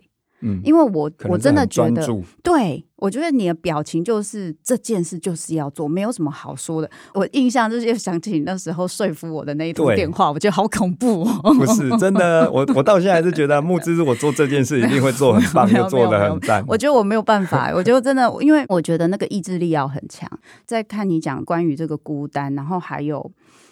[0.42, 2.06] 嗯，因为我我真的觉得，
[2.42, 6.90] 对，我觉得你的表情就是这件事就是要做，没有什么好说的。
[7.14, 11.54] 我印象就是又想起你那时候说服我的那一通电话，我觉得好恐怖哦。
[11.54, 16.64] 不是真的， 我我到现在还是觉得木之如果做这件事一定会做很棒， 又做的很赞。
[16.66, 20.30] 我觉得我没有办法， 我觉得真的，因为我觉得那个意志力要很强。
[20.64, 23.30] 在看你讲关于这个孤单，然后还有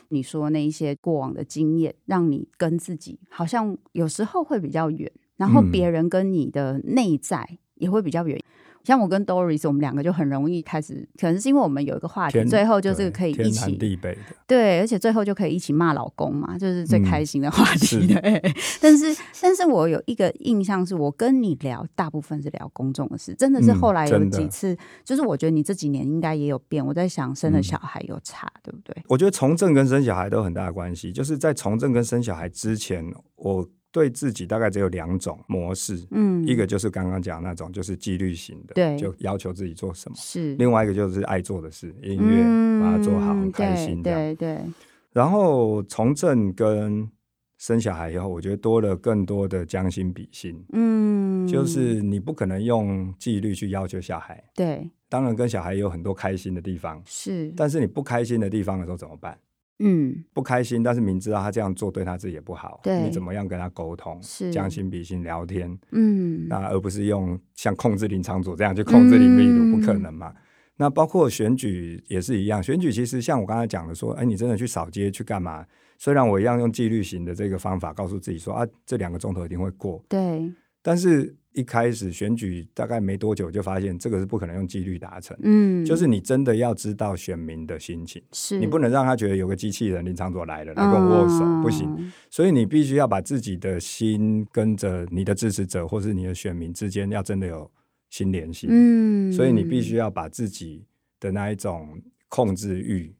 [0.08, 5.10] 你说那一些过往的经验，让你跟自己好像有时候会比较远。
[5.38, 8.38] 然后别人跟你的内在也会比较远。
[8.84, 18.06] 像我跟 Doris，我们两个就很容易开始，可能是因为我们有一个话题，最后就是可以一起天南地北的，对，而且最后就可以一起骂老公嘛，就是最开心的话题。
[18.06, 18.42] 对，
[18.80, 24.74] 但是但是我有一个印象是，我跟你聊大部分是聊公众的事，真的是后来有几次，
[25.04, 26.82] 就是我觉得你这几年应该也有变。
[26.86, 28.96] 我在想，生了小孩有差，对不对？
[29.08, 31.12] 我觉得从政跟生小孩都有很大的关系。
[31.12, 33.04] 就是在从政跟生小孩之前，
[33.36, 33.68] 我。
[33.98, 44.64] 对自己大概只有两种模式，嗯，一个就是刚刚讲那种，就是纪律型的，对，就要求自己做什么，是；另外一个就是爱做的事，音乐、嗯、把它做好，很开心这样，对对，对。
[45.12, 47.10] 然后从政跟
[47.56, 59.36] 生小孩以后，我觉得多了更多的将心比心，嗯，就是你不可能用纪律去要求小孩，对，当然跟小孩也有很多开心的地方，是，但是你不开心的地方的时候怎么办？
[59.80, 64.20] 嗯，不开心，但是明知道他这样做对他自己也不好，对，你怎么样跟他沟通？
[64.22, 70.30] 是将心比心聊天，嗯，那而不是用像控制林场佐这样去控制林密如，不可能嘛？
[70.30, 70.36] 嗯、
[70.76, 75.64] 那包括选举也是一样，选举其实像我刚才讲的说，哎，你真的去扫街去干嘛？
[75.96, 80.52] 虽然我一样用纪律型的这个方法告诉自己说啊，这两个钟头一定会过，对，
[80.88, 81.34] 但是。
[81.54, 85.36] 一开始选举大概没多久，就发现这个是不可能用纪律达成。
[85.42, 92.12] 嗯，就是你真的要知道选民的心情，是你不能让他觉得有个机器人林长佐来了来跟我握手，嗯，不行。
[92.30, 97.68] 所以你必须要把自己的心跟着你的支持者或是你的选民之间要真的有
[98.08, 98.68] 心联系。
[98.70, 100.84] 嗯，所以你必须要把自己
[101.18, 103.12] 的那一种控制欲，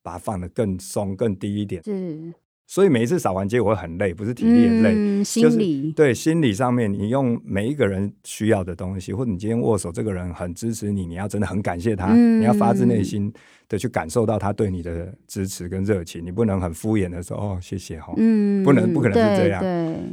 [0.00, 1.82] 把它放得更松、更低一点。
[1.84, 2.32] 是。
[2.66, 13.32] 所以每一次扫完街，我会很累，不是体力很累，嗯、心理、就是对心理上面，你用每一个人需要的东西，或者你今天握手，这个人很支持你，你要真的很感谢他，嗯、你要发自内心
[13.68, 19.62] 的去感受到他对你的支持跟热情，你不能很敷衍的说哦谢谢哈，嗯，不能不可能是这样，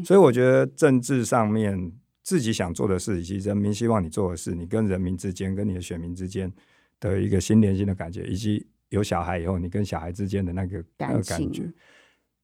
[0.03, 6.51] 所以我觉得政治上面自己想做的事，以及人民希望你做的事，你跟人民之间，跟你的选民之间
[6.99, 11.63] 的一个心连心的感觉，以及有小孩以后，你跟小孩之间的那个那个感觉。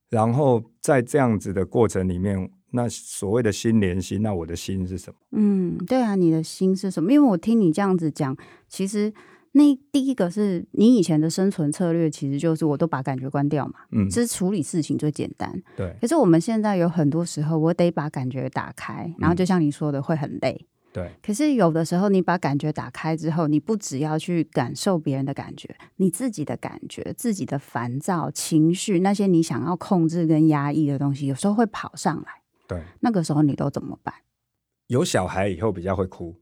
[0.10, 5.20] 然后在这样子的过程里面，那所谓的心连心，那我的心是什么？
[5.32, 7.12] 嗯，对啊，你的心是什么？
[7.12, 8.36] 因为我听你这样子讲，
[8.68, 9.14] 其实
[9.54, 15.62] 那第一个是你以前的生存策略，其实就是我都把感觉关掉嘛，嗯，这是处理事情最简单。
[15.76, 20.66] 对，可是我们现在有很多时候，我得把感觉打开，然后就像你说的，会很累。
[20.94, 32.42] 对，可是有的时候，你把感觉打开之后，你不只要去感受别人的感觉，你自己的感觉、自己的烦躁情绪，那些你想要控制跟压抑的东西，有时候会跑上来。
[32.68, 34.14] 对，那个时候你都怎么办？
[34.88, 36.36] 有小孩以后比较会哭，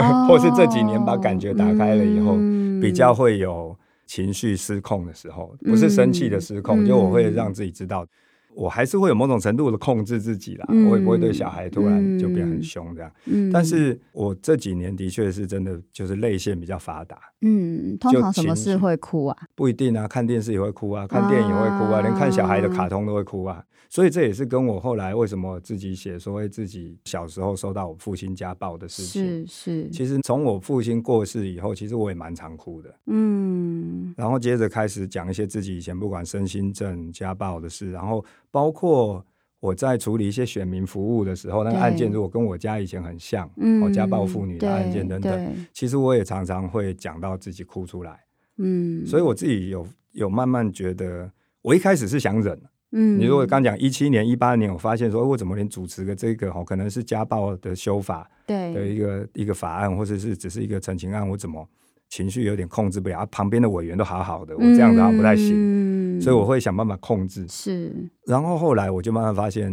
[0.00, 8.06] 哦、或是这几年把感觉打开了以后，嗯、比较会有情绪失控的时候，不是生气的失控，嗯、就我会让自己知道。
[8.54, 13.10] 我还是会有某种程度的控制自己啦，嗯、我也不会对小孩突然就变很凶这样。
[13.26, 17.18] 嗯、但是我这几年的确是真的，就是泪腺比较发达。
[17.42, 19.36] 嗯，通常什么事会哭啊？
[19.54, 23.64] 不一定啊，看电视也会哭啊，看电影也会哭啊，啊连看小孩的卡通都会哭啊。
[23.88, 29.44] 所以这也是跟我后来为什么自己写说自己小时候受到我父亲家暴的事情。
[29.44, 29.90] 是是。
[29.90, 32.94] 其实从我父亲过世以后，其实我也蛮常哭的。
[33.06, 34.14] 嗯。
[34.16, 39.24] 然后接着开始讲一些自己以前不管身心症、家暴的事，然后包括
[39.60, 48.18] 我在处理一些选民服务的时候，那个案件如果跟我家以前很像，嗯，家暴妇女的案件等等，其实我也常常会讲到自己哭出来。
[48.58, 49.04] 嗯。
[49.04, 51.30] 所以我自己有有慢慢觉得，
[51.62, 52.58] 我一开始是想忍。
[52.92, 61.64] 嗯，你如果刚讲一七年、一八年，我发现说，我怎么连主持的这个哦，可能是家暴的修法的一个一个法案，或者是只是一个陈情案，我怎么
[62.10, 63.20] 情绪有点控制不了？
[63.20, 67.46] 啊，旁边的委员都好好的，我这样子好像不太行，嗯，所以我会想办法控制。
[67.48, 67.90] 是，
[68.26, 69.72] 然后后来我就慢慢发现，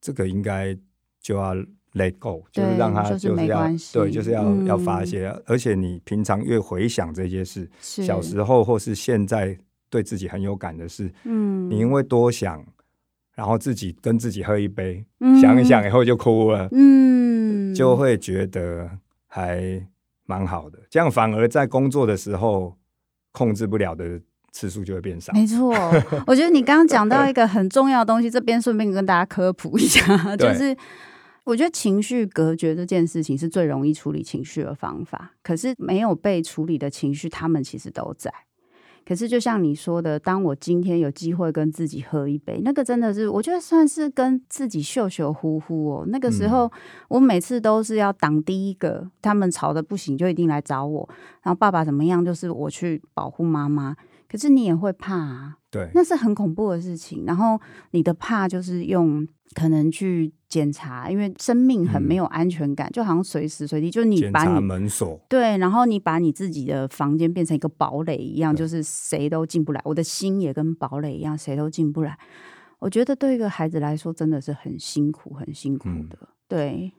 [0.00, 0.76] 这个应该
[1.22, 1.54] 就要
[1.92, 9.56] let go，就是让他就是要对，就是要要发泄，而且你平常越回想这些事，小时候或是现在。
[9.92, 12.64] 对自己很有感的事，嗯，你因为多想，
[13.34, 18.88] 然后自己跟自己喝一杯，嗯、想一想以后就哭了，嗯，就会觉得
[19.26, 19.84] 还
[20.30, 20.78] 蛮好的。
[20.88, 22.76] 这样反而在工作的时候
[23.32, 24.20] 控制不了的
[24.52, 25.32] 次数就会变少。
[25.32, 25.74] 没错，
[26.26, 30.76] 我觉得你刚刚讲到一个很重要的东西，这边顺便跟大家科普一下， 就是。
[31.44, 38.30] 我觉得情绪隔绝这件事情是最容易处理情绪的方法，可是没有被处理的情绪，他们其实都在。
[39.10, 46.04] 可是就像你说的，当我今天有机会跟自己喝一杯，那个真的是我觉得算是跟自己秀秀呼呼哦。
[46.06, 46.70] 那个时候，
[47.08, 51.08] 我每次都是要挡第一个，他们吵得不行就一定来找我，
[51.42, 53.96] 然后爸爸怎么样，就是我去保护妈妈。
[54.28, 57.24] 可是你也会怕啊，对，那是很恐怖的事情。
[57.26, 57.58] 然后
[57.92, 69.80] 你的怕就是用可能去检查，因为生命很没有安全感，嗯、就好像随时随地就你把你门锁对，然后你把你自己的房间变成一个堡垒一样，就是谁都进不来。
[69.84, 72.18] 我的心也跟堡垒一样，谁都进不来。
[72.80, 76.18] 我觉得对一个孩子来说，真的是很辛苦，很辛苦的。
[76.20, 76.92] 嗯、对。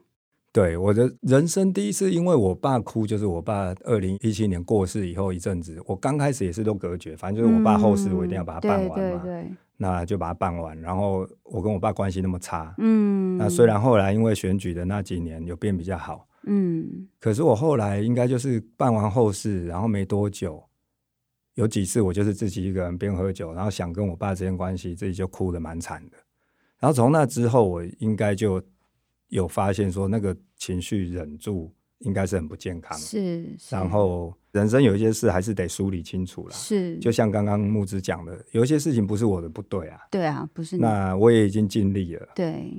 [0.52, 10.78] 对，我的人生第一次，因为我爸哭，就是我爸二零一七年过世以后一阵子，我刚开始也是都隔绝，反正就是我爸后事我一定要把它办完嘛，对对对，那就把它办完。
[10.78, 20.62] 然后我跟我爸关系那么差，嗯，那虽然后来因为选举的那几年有变比较好，嗯，可是我后来应该就是办完后事，然后没多久，
[21.54, 26.18] 有几次我就是自己一个人边喝酒，然后想跟我爸之间关系，自己就哭得蛮惨的。
[26.78, 28.62] 然后从那之后，我应该就。
[29.32, 33.44] 有发现说那个情绪忍住应该是很不健康，是。
[33.58, 36.98] 是然后人生有一些事还是得梳理清楚了，是。
[36.98, 40.82] 就像刚刚木子讲的，有一些事情不是我的不对啊，对啊，不是你。
[40.82, 42.70] 那我也已经尽力了，对。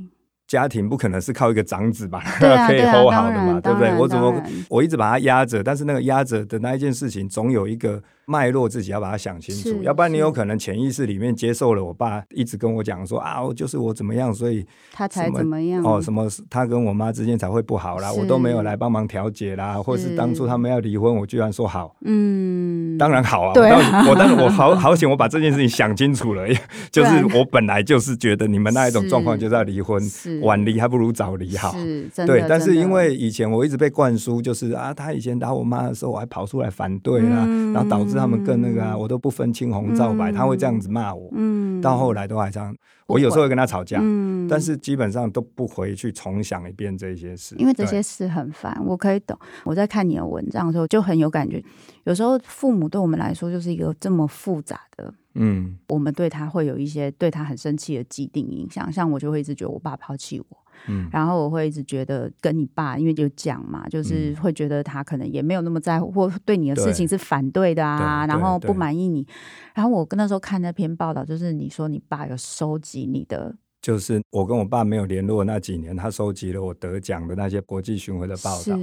[0.53, 3.91] 家庭不可能是靠一个长子吧， 啊、可以 hold 好的嘛，啊、对不对？
[3.97, 4.31] 我怎么
[4.69, 15.83] 我一直把它压着，但是那个压着的那一件事情，总有一个脉络，自己要把它想清楚，要不然你有可能潜意识里面接受了我爸一直跟我讲说啊，就是我怎么样，所以他才怎么样。
[15.83, 26.47] 哦，什么他跟我妈之间才会不好啦，我都没有来帮忙调解啦，或是当初他们要离婚，我居然说好，嗯，当然好啊，对啊，我当然我好好险，我把这件事情想清楚了，
[26.91, 29.99] 就是我本来就是觉得你们那一种状况就是要离婚，
[30.43, 31.33] 晚离还不如早。
[31.33, 42.75] 离好，是真的对，但是因为以前我一直被灌输，就是啊，他以前打我妈的时候，我还跑出来反对啊，嗯、然后导致他们更那个啊，我都不分青红皂白，嗯、他会这样子骂我，嗯，到后来都还这样，
[43.07, 49.35] 我有时候会跟他吵架，嗯，但是基本上都不回去重想一遍这些事，因为这些事很烦，我可以懂。
[49.63, 51.63] 我在看你的文章的时候就很有感觉，
[52.03, 60.45] 有时候父母对我们来说就是一个这么复杂的，嗯，我们对他会有一些对他很生气的既定印象，像我就会一直觉得我爸抛弃我。
[60.87, 69.25] 嗯，然后我会一直觉得跟你爸，因为就讲嘛，就是会觉得他可能也没有那么在乎，或对你的事情是反对的啊，然后不满意你。
[69.73, 78.77] 然后我跟那时候看那篇报道，就是你说你爸有收集你的，就是我跟我爸没有联络那几年，他收集了我得奖的那些国际巡回的报道。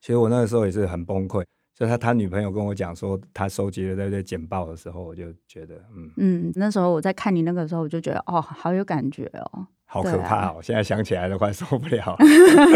[0.00, 1.44] 其实我那个时候也是很崩溃。
[1.74, 9.66] 就他他女朋友跟我讲说，他收集了这些简报的时候，我就觉得，嗯嗯，那时候我在看你那个时候，我就觉得哦，好有感觉哦。
[9.84, 10.56] 好可怕哦！
[10.58, 12.16] 啊、现在想起来都快受不了。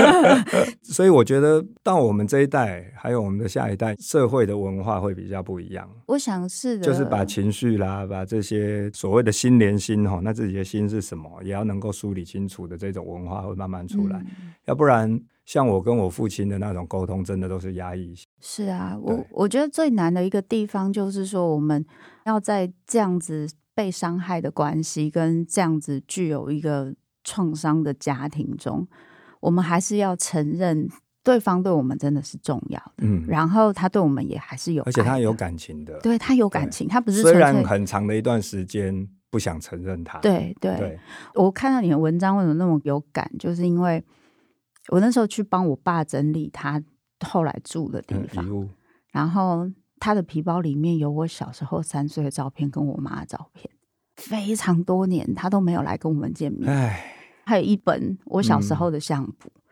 [0.84, 5.88] 所以我觉得到我们这一代，还有我们的下一代，社会的文化会比较不一样。
[6.08, 14.18] 我想是的，就是把情绪啦，把这些所谓的心连心哈，那自己的心是什么，也要能够梳理清楚的这种文化会慢慢出来。
[14.18, 18.14] 嗯、要不然，像我跟我父亲的那种沟通，真的都是压抑。
[18.40, 21.82] 是啊，我我觉得最难的一个地方就是说，我们
[22.26, 26.94] 要在这样子被伤害的关系，跟这样子具有一个。
[27.28, 28.86] 创伤的家庭中，
[29.40, 30.88] 我们还是要承认
[31.24, 41.00] 对方对我们真的是重要的，嗯，然后他对我们也还是有，而且他有感情的，对他有感情，他不是虽然很长的一段时间不想承认他，对对，对
[41.34, 44.00] 我看到你的文章为什么那么有感，就是因为
[44.88, 46.82] 我那时候去帮我爸整理他
[47.24, 48.70] 后来住的地方，嗯、
[49.12, 53.68] 然后他的皮包里面有我小时候三岁的照片跟我妈的照片。
[54.16, 56.70] 非常多年，他都没有来跟我们见面。
[56.72, 57.14] 唉，
[57.44, 59.62] 还有一本我小时候的相簿，嗯、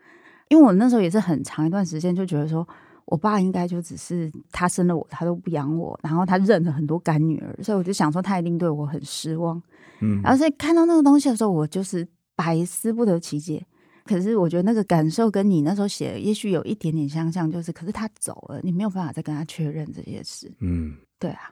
[0.49, 2.67] 因为我那时候也是很长一段时间就觉得说，
[3.05, 9.61] 我爸应该就只是他生了我，他都不养我，然后他认了很多干女儿，所以我就想说他一定对我很失望。
[10.01, 13.65] 嗯，然后所以看到那个东西的时候，我就是百思不得其解。
[14.05, 20.49] 可是我觉得那个感受跟你那时候写也许有一点点相像，就是可是他走了，你没有办法再跟他确认这些事。
[20.59, 21.51] 嗯，对啊，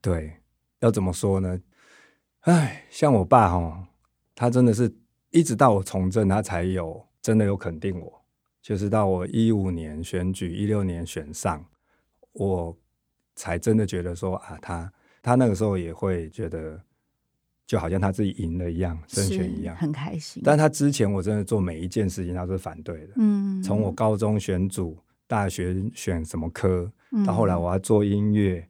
[0.00, 0.36] 对，
[0.80, 1.58] 要怎么说呢？
[2.40, 3.86] 哎，像我爸哦，
[4.34, 4.92] 他真的是
[5.30, 8.20] 一直到我从政，他才有真的有肯定我。
[8.60, 11.64] 就是到我一五年选举，一六年选上，
[12.32, 12.76] 我
[13.34, 16.80] 才真的觉得说啊，他他那个时候也会觉得，
[17.66, 20.42] 就好像他自己赢了一样，胜选一样，很开心。
[20.44, 23.12] 但他之前我真的做每一件事情，他都是反对的。
[23.16, 24.96] 嗯，从我高中选组、
[25.26, 26.90] 大学选什么科，
[27.26, 28.66] 到后来我要做音乐，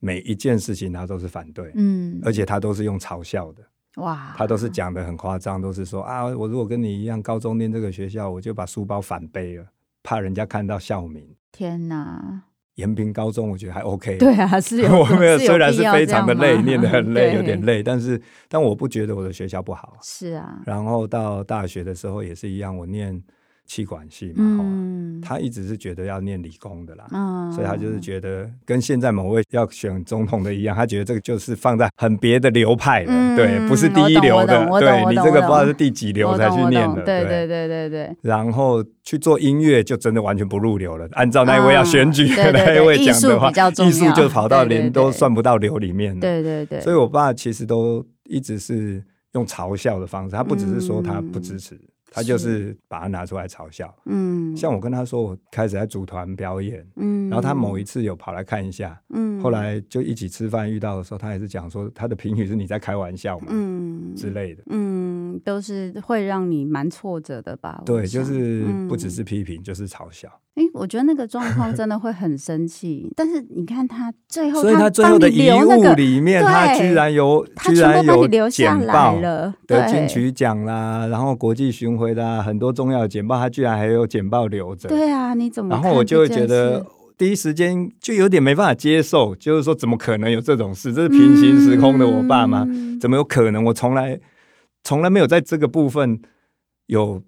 [0.00, 1.72] 每一件事情他都是反对。
[1.74, 3.62] 嗯，而且他都是用嘲笑的。
[3.96, 9.66] 哇，他都是讲的很夸张，都是说啊，我如果跟你一样，高中念这个学校，我就把书包反背了，
[10.02, 11.26] 怕人家看到校名。
[11.50, 12.44] 天哪！
[12.76, 19.98] 延平高中我觉得还 OK，对啊，是有， 我没有，虽然是非常的累，念得很累，有点累，但是但我不觉得我的学校不好。
[20.02, 23.22] 是啊，然后到大学的时候也是一样，我念。
[23.66, 37.22] 企管系嘛，嗯，他一直是觉得要念理工的啦，嗯，所以他就是觉得跟现在某位要选总统的一样，他觉得这个就是放在很别的流派的，嗯、对，不是第一流的，对你这个不知道是第几流才去念的，对。
[37.24, 38.16] 对对对对。
[38.20, 43.50] 然后去做音乐就真的完全不入流了，按照那一位要选举的那一位讲的话，
[43.84, 46.80] 艺术就跑到连都算不到流里面了，对对对。
[46.80, 49.02] 所以我爸其实都一直是
[49.32, 51.78] 用嘲笑的方式，他不只是说他不支持。
[52.12, 52.76] 他就是。
[52.88, 67.82] 把它拿出来嘲笑，嗯，像我跟他说我开始在组团表演，嗯，然后他某一次有跑来看一下，嗯，后来就一起吃饭遇到的时候，他也是讲说他的评语是你在开玩笑嘛，嗯之类的，嗯，都是会让你蛮挫折的吧？
[67.86, 68.66] 对，就是。
[68.88, 70.28] 不只是批评，就是嘲笑。
[70.54, 84.90] 哎，我觉得那个状况真的会很生气，但是你看他最后，所以他最后的遗物里面，他居然有居然有简报了，得金曲奖啦，然后国际巡回的很多重要的简报，他居然还有简报留着。
[84.90, 85.74] 对啊，你怎么？
[85.74, 86.84] 然后我就会觉得
[87.16, 90.92] 第一时间就有点没办法接受，就是说怎么可能有这种事？
[90.92, 92.68] 这是平行时空的我爸妈？
[93.00, 93.64] 怎么有可能？
[93.64, 94.20] 我从来
[94.84, 96.20] 从来没有在这个部分
[96.88, 97.22] 有。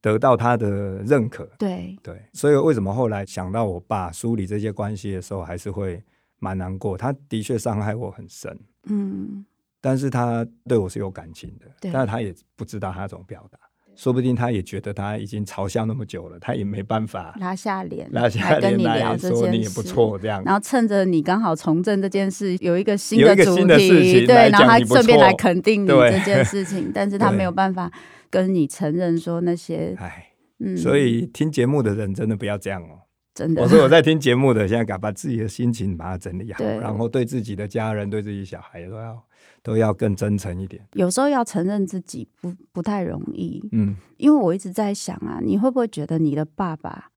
[0.00, 0.68] 得到他的
[1.02, 1.96] 认可，对。
[2.02, 6.02] 对，所以为什么后来想到我爸梳理这些关系的时候，还是会
[6.38, 6.96] 蛮难过。
[6.96, 9.44] 他的确伤害我很深，嗯，
[9.80, 11.90] 但是他对我是有感情的，对。
[11.92, 13.58] 但是他也不知道他怎么表达，
[13.96, 20.42] 说不定他也觉得他已经嘲笑那么久了，他也没办法拉下脸，拉下脸跟你聊这件事，说你也不错这样。
[20.44, 27.90] 然后趁着你刚好从政这件事有一个新的主题，对，然后他顺便来肯定你这件事情， 但是他没有办法。
[28.32, 30.28] 跟你承认说那些，哎，
[30.60, 32.99] 嗯，所以听节目的人真的不要这样哦，
[33.40, 33.62] 真的。
[33.62, 39.24] 我说我在听节目的，现在敢把自己的心情把它整理好，然后对自己的家人、对自己小孩都要
[39.62, 40.86] 都要更真诚一点。
[40.92, 47.10] 有时候要承认自己不不太容易，嗯，因为我一直在想啊，你会不会觉得你的爸爸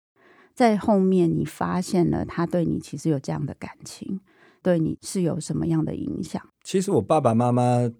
[0.53, 4.21] 在后面，你发现了他对你其实有这样的感情，
[4.61, 6.41] 对你是有什么样的影响？
[6.63, 7.91] 其实我爸爸妈妈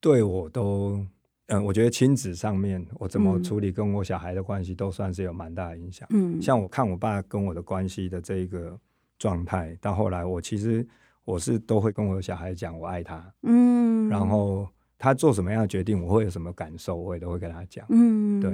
[0.00, 1.06] 对我都。
[1.50, 6.06] 嗯，我觉得亲子上面，我怎么处理跟我小孩的关系，都算是有蛮大的影响。
[6.10, 8.78] 嗯，像我看我爸跟我的关系的这一个
[9.18, 10.86] 状态，到后来我其实
[11.24, 13.34] 我是都会跟我的小孩讲我爱他。
[13.42, 17.84] 嗯，然后他做什么样的决定，我会有什么感受，我也都会跟他讲。
[17.88, 18.52] 嗯，对，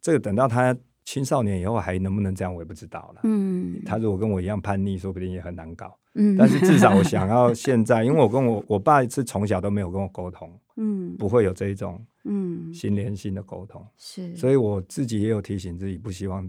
[0.00, 3.20] 这个等到他青少年以后还能不能这样，我也不知道了。
[3.24, 5.97] 嗯，他如果跟我一样叛逆，说不定也很难搞。
[6.14, 10.50] 嗯，但是至少我想要现在，因为我跟我我爸是从小都没有跟我沟通。
[10.80, 16.48] 嗯，不会有这一种嗯心连心的沟通，是，所以我自己也有提醒自己，不希望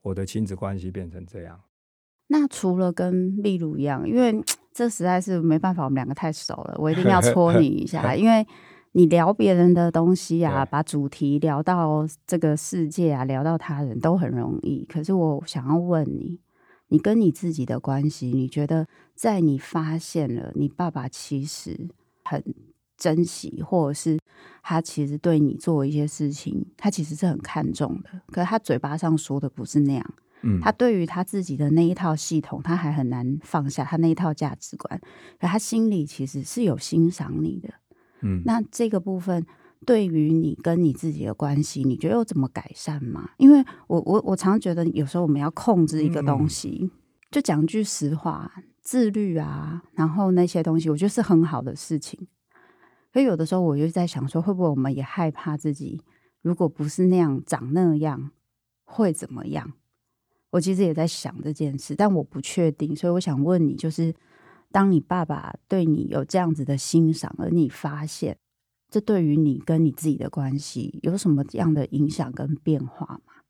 [0.00, 1.60] 我的亲子关系变成这样。
[2.28, 4.40] 那除了跟例如一样，因为
[4.72, 8.46] 这实在是没办法，我们两个太熟了，我一定要戳你一下， 因为
[8.92, 14.86] 你聊别人的东西啊，把主题聊到这个世界啊，聊到他人都很容易。
[14.88, 16.38] 可是我想要问你，
[16.88, 21.88] 你跟你自己的关系，你觉得在你发现了你爸爸其实
[22.24, 22.42] 很。
[23.00, 24.18] 珍惜，或者是
[24.60, 28.10] 他其实对你做一些事情，他其实是很看重的。
[28.32, 35.00] 可是他嘴巴上说的不是那样，嗯，他对于他自己的那一套系统，他还很难放下他那一套价值观。
[35.38, 37.72] 可他心里其实是有欣赏你的，
[38.22, 38.42] 嗯。
[38.44, 39.46] 那这个部分
[39.86, 43.30] 对于你跟你自己的关系，你觉得有怎么改善吗？
[43.38, 46.90] 因为我我我常觉得有时候我们要控制一个东西，嗯，
[47.30, 52.26] 就讲句实话，自律啊，然后那些东西，我觉得是很好的事情。
[53.12, 56.02] 所以有的时候我就在想说，会不会我们也害怕自己，
[56.42, 58.30] 如果不是那样长那样，
[58.84, 59.72] 会怎么样？
[60.50, 62.94] 我其实也在想这件事，但我不确定。
[62.96, 64.14] 所以我想问你，就是
[64.70, 68.38] 当你爸爸对你有这样子的欣赏，而你发现
[68.90, 73.42] 这对于你跟你自己的关系有什么样的影响跟变化吗？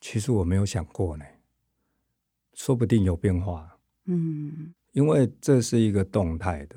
[0.00, 1.24] 其实我没有想过呢，
[2.54, 3.78] 说不定有变化。
[4.06, 6.76] 嗯，因为这是一个动态的。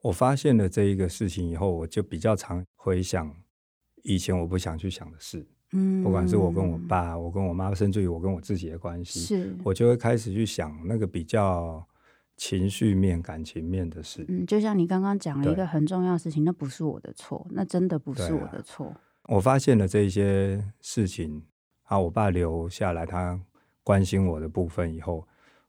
[0.00, 3.32] 我发现了这一个事情以后，我就比较常回想
[4.02, 11.86] 以前我不想去想的事，嗯，不管是我跟我爸、我跟我妈，甚至于我跟我自己的关系，是，我就会开始去想那个比较
[12.44, 14.24] 情绪面、感情面的事。
[14.26, 18.86] 嗯，就像你刚刚讲了一个很重要的事情，那不是我的错，那真的不是我的错。
[18.86, 21.44] 啊、我发现了这些事情，
[21.84, 23.40] 啊，我爸留下来他
[23.84, 25.24] 关心我的部分以后，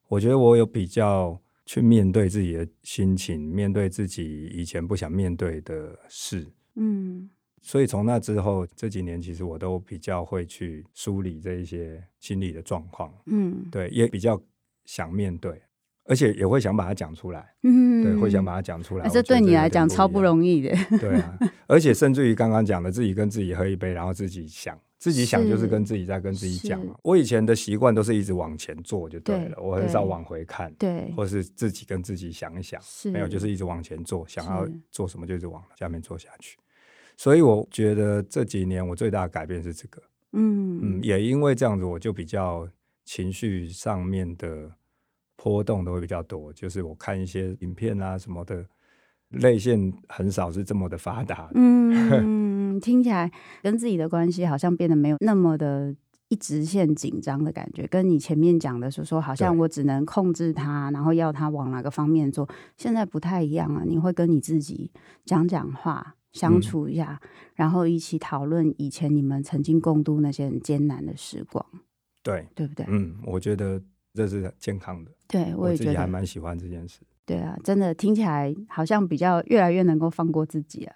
[0.07, 6.51] 我觉得我有比较去面对自己的心情，面对自己以前不想面对的事。
[6.74, 7.30] 嗯。
[7.61, 14.41] 所以从那之后，这几年其实我都比较会去梳理这一些心理的状况，嗯，对，也比较
[14.84, 15.61] 想面对，
[16.06, 19.08] 而且也会想把它讲出来，嗯，对，会想把它讲出来。
[19.10, 21.38] 这对你来讲超不容易的，对啊，
[21.68, 26.95] 而且甚至于刚刚讲的，自己跟自己喝一杯，然后自己想，自己想就是跟自己在跟自己讲嘛。
[27.04, 36.58] 我以前的习惯都是一直往前做就对了，对我很少往回看，对，或是自己跟自己想一想，没有，就是一直往前做，想要做什么就一直往下面做下去。
[37.16, 40.01] 所以我觉得这几年我最大的改变是这个，
[40.34, 42.68] 嗯嗯，也因为这样子，我就比较
[43.06, 44.70] 情绪上面的
[45.43, 46.53] 波动都会比较多。
[46.53, 48.65] 就是我看一些影片啊什么的，
[49.29, 51.49] 泪腺很少是这么的发达。
[51.53, 53.29] 嗯，听起来
[53.61, 55.93] 跟自己的关系好像变得没有那么的
[56.29, 63.83] 一直线紧张的感觉，跟你前面讲的是说，好像我只能控制他，然后要他往哪个方面做，现在不太一样啊。
[63.85, 64.91] 你会跟你自己
[65.25, 66.15] 讲讲话。
[66.33, 71.63] 相处一下，嗯、然后一起讨论以前你们曾经共度那些很艰难的时光，
[72.23, 72.83] 对对不对？
[72.89, 73.79] 嗯，我觉得
[74.14, 75.11] 这是健康的。
[75.28, 76.99] 对，我也觉得，还蛮喜欢这件事。
[77.26, 80.95] 对啊，真的听起来好像比较越来越能够放过自己啊。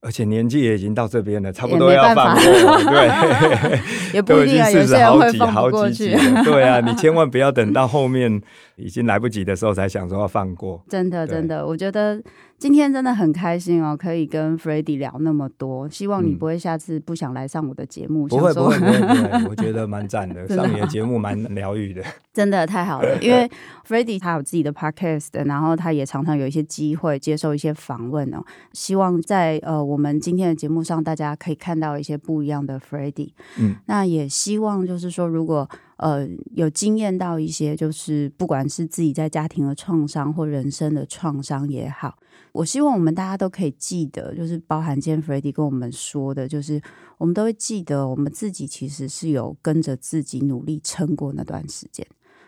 [0.00, 2.84] 而且年纪也已经到这边了，差不多要放过了。
[2.84, 3.80] 对，
[4.14, 6.14] 也不一定啊，有些人会放不过去。
[6.44, 8.40] 对啊，你 千万不要等到后面
[8.76, 10.80] 已经来不及的时候才想说要放过。
[10.88, 12.22] 真的，真的，我觉得。
[12.58, 15.88] 今天真的很开心哦，可以跟 Freddy 聊那么多。
[15.88, 18.26] 希望你不会下次不想来上我的节目。
[18.26, 22.02] 不会不会不会， 我觉得蛮赞的，上你的节目蛮疗愈的。
[22.34, 23.48] 真的太好了， 因为
[23.86, 28.42] Freddy 他有自己的 podcast，然后他也常常有一些机会接受一些访问哦。
[28.72, 33.30] 希望在呃我们今天的节目上，大家可以看到一些不一样的 Freddy。
[33.60, 35.68] 嗯，那也希望就是说，如果
[35.98, 42.18] 呃有经验到一些，就是不管是自己在家庭的创伤或人生的创伤也好。
[42.52, 46.80] 我希望我们大家都可以记得，就是包含今天 Freddy 跟我们说的，就是
[47.18, 52.04] 我们都会记得，我们自己其实是有跟着自己努力撑过那段时间。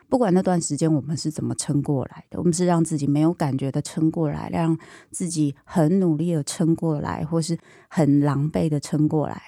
[0.09, 4.77] 不管那段时间我们是怎么撑过来的，我们是让自己没有感觉的撑过来，让
[5.13, 7.57] 自己很努力的撑过来，或是
[7.89, 9.41] 很狼狈的撑过来。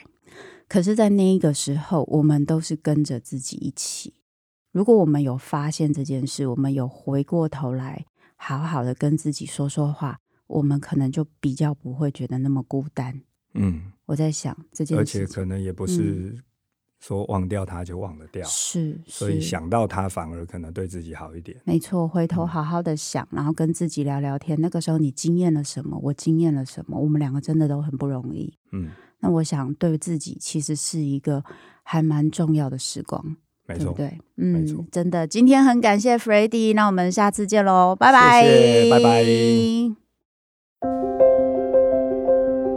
[0.73, 4.15] 可是，在那一个时候，我们都是跟着自己一起。
[4.71, 8.07] 如果我们有发现这件事，我们有回过头来，
[8.37, 10.19] 好好的跟自己说说话。
[10.47, 13.21] 我们可能就比较不会觉得那么孤单。
[13.53, 16.43] 嗯，我在想这件事，而且可能也不是
[17.01, 21.55] 说忘掉他就忘得掉，是，所以想到他反而可能对自己好一点。
[21.65, 24.59] 没错，回头好好的想，然后跟自己聊聊天。
[24.59, 25.99] 那个时候你经验了什么？
[26.05, 26.99] 我经验了什么？
[26.99, 28.55] 我们两个真的都很不容易。
[28.71, 28.91] 嗯，
[29.23, 31.43] 那我想对自己其实是一个
[31.83, 33.37] 还蛮重要的时光。
[33.67, 39.25] 没错，对，嗯，没错，真的，今天很感谢 Freddy，那我们下次见喽，拜拜，谢谢，拜拜。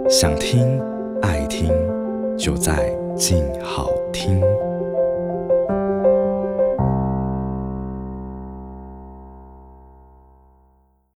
[0.07, 0.79] 想听
[1.23, 1.67] 爱听，
[2.37, 4.39] 就在静好听。